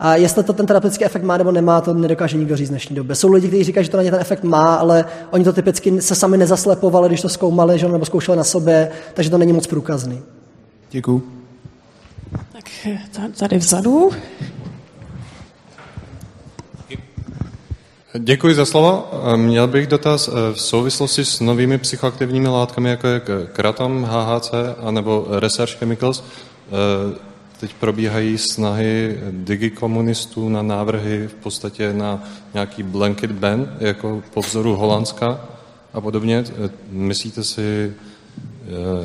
[0.00, 2.96] A jestli to ten terapeutický efekt má nebo nemá, to nedokáže nikdo říct v dnešní
[2.96, 3.16] době.
[3.16, 6.02] Jsou lidi, kteří říkají, že to na ně ten efekt má, ale oni to typicky
[6.02, 9.66] se sami nezaslepovali, když to zkoumali, že nebo zkoušeli na sobě, takže to není moc
[9.66, 10.22] průkazný.
[10.90, 11.33] Děkuji.
[13.12, 14.10] Tak tady vzadu.
[18.18, 19.10] Děkuji za slovo.
[19.36, 23.20] Měl bych dotaz v souvislosti s novými psychoaktivními látkami, jako je
[23.52, 24.50] kratom, HHC
[24.82, 26.24] anebo research chemicals.
[27.60, 32.22] Teď probíhají snahy digikomunistů na návrhy v podstatě na
[32.54, 35.40] nějaký blanket ban, jako po vzoru Holandska
[35.92, 36.44] a podobně.
[36.90, 38.13] Myslíte si, Eh,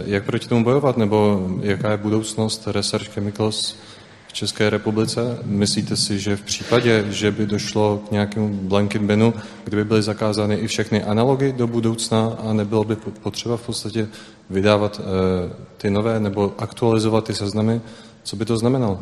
[0.05, 3.75] jak proti tomu bojovat, nebo jaká je budoucnost Research Chemicals
[4.27, 5.39] v České republice?
[5.45, 9.33] Myslíte si, že v případě, že by došlo k nějakému blanket banu,
[9.63, 14.07] kdyby byly zakázány i všechny analogy do budoucna a nebylo by potřeba v podstatě
[14.49, 17.81] vydávat eh, ty nové nebo aktualizovat ty seznamy,
[18.23, 18.99] co by to znamenalo?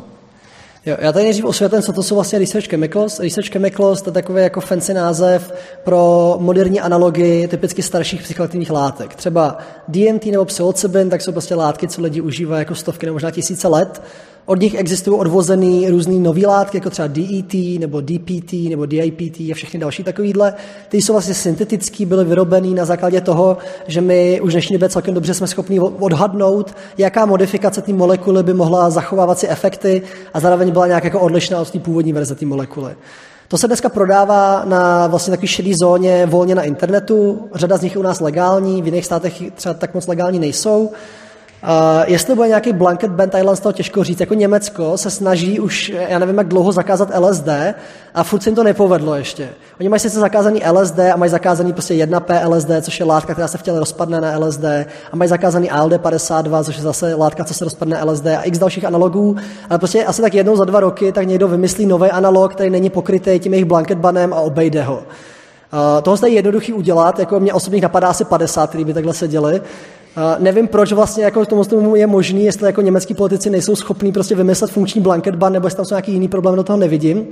[0.86, 3.20] Jo, já tady nejdřív osvětlím, co to jsou vlastně Research Chemicals.
[3.20, 5.54] Research Chemicals to je takový jako fancy název
[5.84, 9.14] pro moderní analogii typicky starších psychoaktivních látek.
[9.14, 9.58] Třeba
[9.88, 13.68] DMT nebo psilocybin, tak jsou prostě látky, co lidi užívají jako stovky nebo možná tisíce
[13.68, 14.02] let
[14.48, 19.54] od nich existují odvozený různý nový látky, jako třeba DET, nebo DPT, nebo DIPT a
[19.54, 20.54] všechny další takovýhle.
[20.88, 25.14] Ty jsou vlastně syntetický, byly vyrobený na základě toho, že my už dnešní době celkem
[25.14, 30.02] dobře jsme schopni odhadnout, jaká modifikace té molekuly by mohla zachovávat si efekty
[30.34, 32.96] a zároveň byla nějak jako odlišná od té původní verze té molekuly.
[33.48, 37.48] To se dneska prodává na vlastně takové šedé zóně volně na internetu.
[37.54, 40.90] Řada z nich je u nás legální, v jiných státech třeba tak moc legální nejsou.
[41.62, 44.20] Uh, jestli bude nějaký blanket ban, Thailand z toho těžko říct.
[44.20, 47.48] Jako Německo se snaží už, já nevím, jak dlouho zakázat LSD
[48.14, 49.48] a furt se jim to nepovedlo ještě.
[49.80, 53.48] Oni mají sice zakázaný LSD a mají zakázaný prostě 1P LSD, což je látka, která
[53.48, 54.64] se v těle rozpadne na LSD
[55.12, 58.58] a mají zakázaný ALD52, což je zase látka, co se rozpadne na LSD a x
[58.58, 59.36] dalších analogů,
[59.70, 62.90] ale prostě asi tak jednou za dva roky tak někdo vymyslí nový analog, který není
[62.90, 65.02] pokrytý tím jejich blanket banem a obejde ho.
[65.72, 69.60] Uh, tohle je jednoduchý udělat, jako mě osobně napadá asi 50, který by takhle seděli.
[70.18, 74.34] Uh, nevím, proč vlastně jako tomu, je možný, jestli jako německý politici nejsou schopní prostě
[74.34, 77.26] vymyslet funkční blanket ban, nebo jestli tam jsou nějaký jiný problém, do toho nevidím.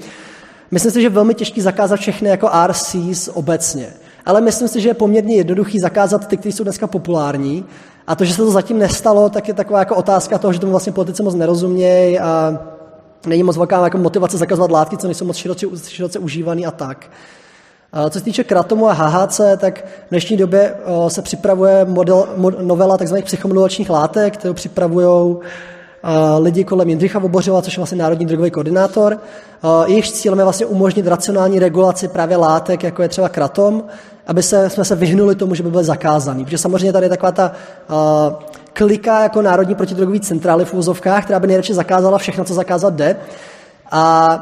[0.71, 3.87] Myslím si, že je velmi těžký zakázat všechny jako RCs obecně.
[4.27, 7.65] Ale myslím si, že je poměrně jednoduchý zakázat ty, kteří jsou dneska populární.
[8.07, 10.71] A to, že se to zatím nestalo, tak je taková jako otázka toho, že tomu
[10.71, 12.59] vlastně politici moc nerozumějí a
[13.27, 17.11] není moc velká jako motivace zakazovat látky, co nejsou moc široce, široce užívané a tak.
[18.11, 20.75] Co se týče kratomu a HHC, tak v dnešní době
[21.09, 22.29] se připravuje model,
[22.61, 23.17] novela tzv.
[23.25, 25.37] psychomodulačních látek, kterou připravují
[26.39, 29.19] lidi kolem Jindřicha Vobořova, což je vlastně národní drogový koordinátor.
[29.87, 33.85] Jejich cílem je vlastně umožnit racionální regulaci právě látek, jako je třeba kratom,
[34.27, 36.45] aby se, jsme se vyhnuli tomu, že by byly zakázaný.
[36.45, 37.53] Protože samozřejmě tady je taková ta
[38.73, 43.17] klika jako Národní protidrogový centrály v úzovkách, která by nejradši zakázala všechno, co zakázat jde.
[43.91, 44.39] A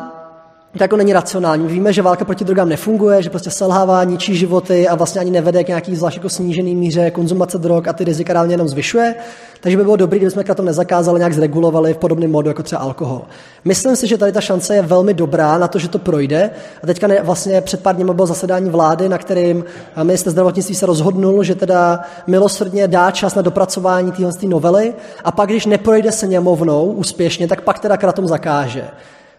[0.79, 1.66] to jako není racionální.
[1.66, 5.64] Víme, že válka proti drogám nefunguje, že prostě selhává, ničí životy a vlastně ani nevede
[5.64, 9.14] k nějaký zvlášť jako snížený míře konzumace drog a ty rizika reálně jenom zvyšuje.
[9.61, 13.22] Takže by bylo dobré, kdybychom to nezakázali, nějak zregulovali v podobném modu jako třeba alkohol.
[13.64, 16.51] Myslím si, že tady ta šance je velmi dobrá na to, že to projde.
[16.83, 19.64] A teďka ne, vlastně před pár dny bylo zasedání vlády, na kterým
[20.03, 24.95] minister zdravotnictví se rozhodnul, že teda milosrdně dá čas na dopracování téhle novely
[25.25, 28.85] a pak, když neprojde se němovnou úspěšně, tak pak teda kratom zakáže.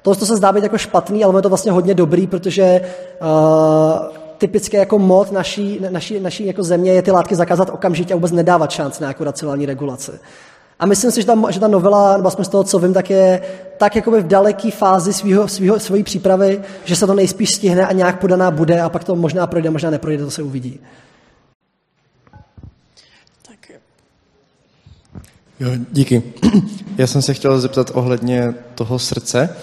[0.05, 2.81] Tohle to se zdá být jako špatný, ale je to vlastně hodně dobrý, protože
[3.21, 8.17] uh, typické jako mod naší, naší, naší jako země je ty látky zakázat okamžitě a
[8.17, 10.11] vůbec nedávat šanci na jako racionální regulaci.
[10.79, 13.41] A myslím si, že ta, že ta novela, nebo z toho, co vím, tak je
[13.77, 17.91] tak jakoby v daleké fázi svýho, svýho, svojí přípravy, že se to nejspíš stihne a
[17.91, 20.79] nějak podaná bude a pak to možná projde, možná neprojde, to se uvidí.
[23.47, 23.71] Tak.
[25.59, 26.23] Jo, díky.
[26.97, 29.55] Já jsem se chtěl zeptat ohledně toho srdce.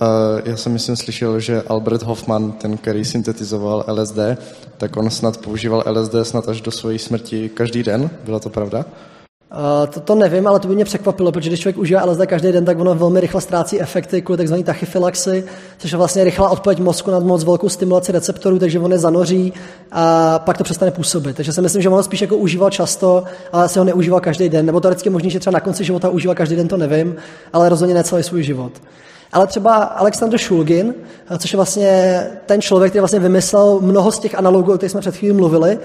[0.00, 4.18] Uh, já jsem myslím slyšel, že Albert Hoffman, ten, který syntetizoval LSD,
[4.76, 8.10] tak on snad používal LSD snad až do své smrti každý den.
[8.24, 8.84] Byla to pravda?
[9.52, 12.52] Uh, to, to nevím, ale to by mě překvapilo, protože když člověk užívá LSD každý
[12.52, 14.54] den, tak ono velmi rychle ztrácí efekty kvůli tzv.
[14.64, 15.44] tachyfilaxi,
[15.78, 19.52] což je vlastně rychlá odpověď mozku na moc velkou stimulaci receptorů, takže on je zanoří
[19.92, 21.36] a pak to přestane působit.
[21.36, 24.66] Takže si myslím, že on spíš jako užíval často, ale asi ho neužíval každý den.
[24.66, 27.16] Nebo to vždycky možný, že třeba na konci života užíval každý den, to nevím,
[27.52, 28.72] ale rozhodně ne celý svůj život.
[29.32, 30.94] Ale třeba Alexander Shulgin,
[31.38, 35.00] což je vlastně ten člověk, který vlastně vymyslel mnoho z těch analogů, o kterých jsme
[35.00, 35.78] před chvílí mluvili,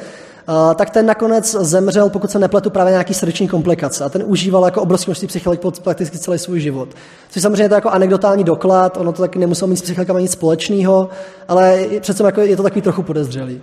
[0.75, 4.03] tak ten nakonec zemřel, pokud se nepletu, právě nějaký srdeční komplikace.
[4.03, 6.89] A ten užíval jako obrovský množství psychelik prakticky celý svůj život.
[7.29, 10.31] Což samozřejmě je to jako anekdotální doklad, ono to taky nemuselo mít s psychelikama nic
[10.31, 11.09] společného,
[11.47, 13.61] ale přece jako je to takový trochu podezřelý.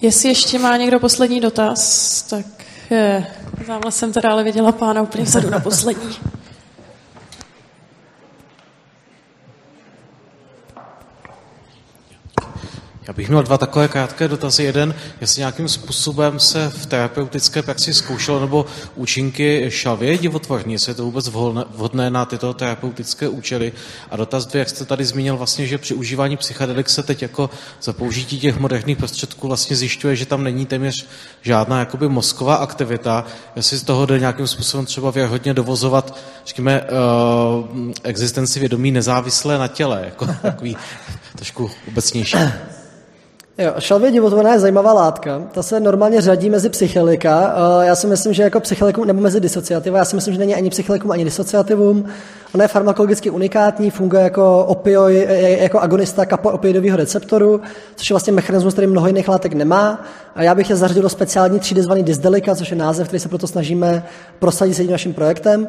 [0.00, 2.46] Jestli ještě má někdo poslední dotaz, tak
[2.90, 3.26] je,
[3.66, 6.16] tamhle jsem teda ale viděla pána úplně vzadu na poslední.
[13.08, 14.64] Já bych měl dva takové krátké dotazy.
[14.64, 20.94] Jeden, jestli nějakým způsobem se v terapeutické praxi zkoušelo, nebo účinky šalvě divotvorní, jestli je
[20.94, 21.28] to vůbec
[21.74, 23.72] vhodné na tyto terapeutické účely.
[24.10, 27.50] A dotaz dvě, jak jste tady zmínil vlastně, že při užívání psychedelik se teď jako
[27.82, 31.06] za použití těch moderních prostředků vlastně zjišťuje, že tam není téměř
[31.42, 33.24] žádná jakoby mozková aktivita.
[33.56, 39.68] Jestli z toho jde nějakým způsobem třeba věrhodně dovozovat, řekněme, uh, existenci vědomí nezávislé na
[39.68, 40.76] těle, jako takový
[41.36, 42.36] trošku obecnější.
[43.60, 45.42] Jo, šalvě divotvorná je zajímavá látka.
[45.52, 47.54] Ta se normálně řadí mezi psychelika.
[47.82, 50.70] Já si myslím, že jako psychelikum, nebo mezi disociativa, já si myslím, že není ani
[50.70, 52.04] psychelikum, ani disociativum.
[52.54, 55.26] Ona je farmakologicky unikátní, funguje jako opioj,
[55.60, 57.60] jako agonista kapopioidového receptoru,
[57.96, 60.04] což je vlastně mechanismus, který mnoho jiných látek nemá.
[60.34, 63.28] A já bych je zařadil do speciální třídy zvaný dysdelika, což je název, který se
[63.28, 64.04] proto snažíme
[64.38, 65.68] prosadit s jedním naším projektem.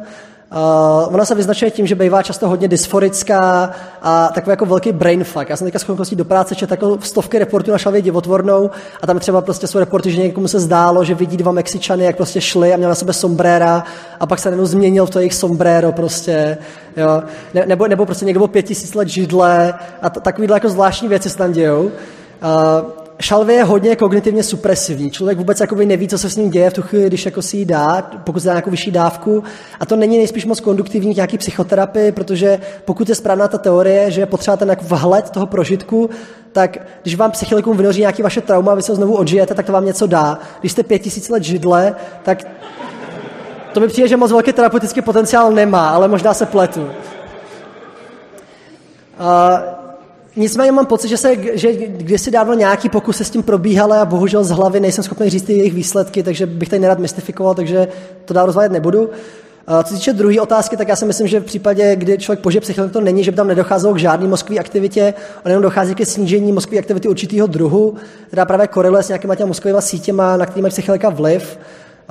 [0.51, 3.71] Uh, ona se vyznačuje tím, že bývá často hodně dysforická
[4.01, 5.49] a takový jako velký brain fuck.
[5.49, 8.69] Já jsem teďka schopností do práce čet jako stovky reportů na šlavě divotvornou
[9.01, 12.17] a tam třeba prostě jsou reporty, že někomu se zdálo, že vidí dva Mexičany, jak
[12.17, 13.83] prostě šli a měl na sebe sombréra
[14.19, 16.57] a pak se jenom změnil v to jejich sombrero prostě.
[16.97, 17.23] Jo.
[17.53, 21.29] Ne, nebo, nebo prostě někdo pět tisíc let židle a t- takovýhle jako zvláštní věci
[21.29, 21.83] se tam dějou.
[21.83, 21.91] Uh,
[23.20, 25.11] šalvě je hodně kognitivně supresivní.
[25.11, 27.57] Člověk vůbec jakoby neví, co se s ním děje v tu chvíli, když jako si
[27.57, 29.43] ji dá, pokud dá nějakou vyšší dávku.
[29.80, 34.11] A to není nejspíš moc konduktivní k nějaký psychoterapii, protože pokud je správná ta teorie,
[34.11, 36.09] že je potřeba ten jako vhled toho prožitku,
[36.51, 39.86] tak když vám psychilikum vynoří nějaký vaše trauma, vy se znovu odžijete, tak to vám
[39.86, 40.39] něco dá.
[40.59, 42.43] Když jste pět tisíc let židle, tak
[43.74, 46.82] to mi přijde, že moc velký terapeutický potenciál nemá, ale možná se pletu.
[49.20, 49.78] Uh,
[50.39, 54.43] Nicméně mám pocit, že, se, že kdysi dávno nějaký pokusy s tím probíhaly a bohužel
[54.43, 57.87] z hlavy nejsem schopný říct ty jejich výsledky, takže bych tady nerad mystifikoval, takže
[58.25, 59.09] to dál rozvádět nebudu.
[59.83, 62.61] Co se týče druhé otázky, tak já si myslím, že v případě, kdy člověk požije
[62.61, 65.13] psychedeliky, to není, že by tam nedocházelo k žádné mozkové aktivitě,
[65.45, 67.95] ale jenom dochází ke snížení mozkové aktivity určitého druhu,
[68.27, 71.59] která právě koreluje s nějakýma těma mozkovými sítěma, na který mají psychedelika vliv.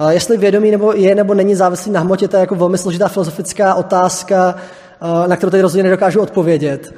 [0.08, 3.74] Jestli vědomí nebo je nebo není závislý na hmotě, to je jako velmi složitá filozofická
[3.74, 4.54] otázka,
[5.26, 6.94] na kterou teď rozhodně nedokážu odpovědět.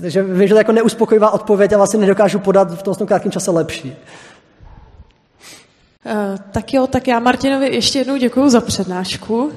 [0.00, 3.50] Takže vím, že to jako neuspokojivá odpověď a vlastně nedokážu podat v tom krátkém čase
[3.50, 3.96] lepší.
[6.04, 9.52] Uh, tak jo, tak já Martinovi ještě jednou děkuji za přednášku.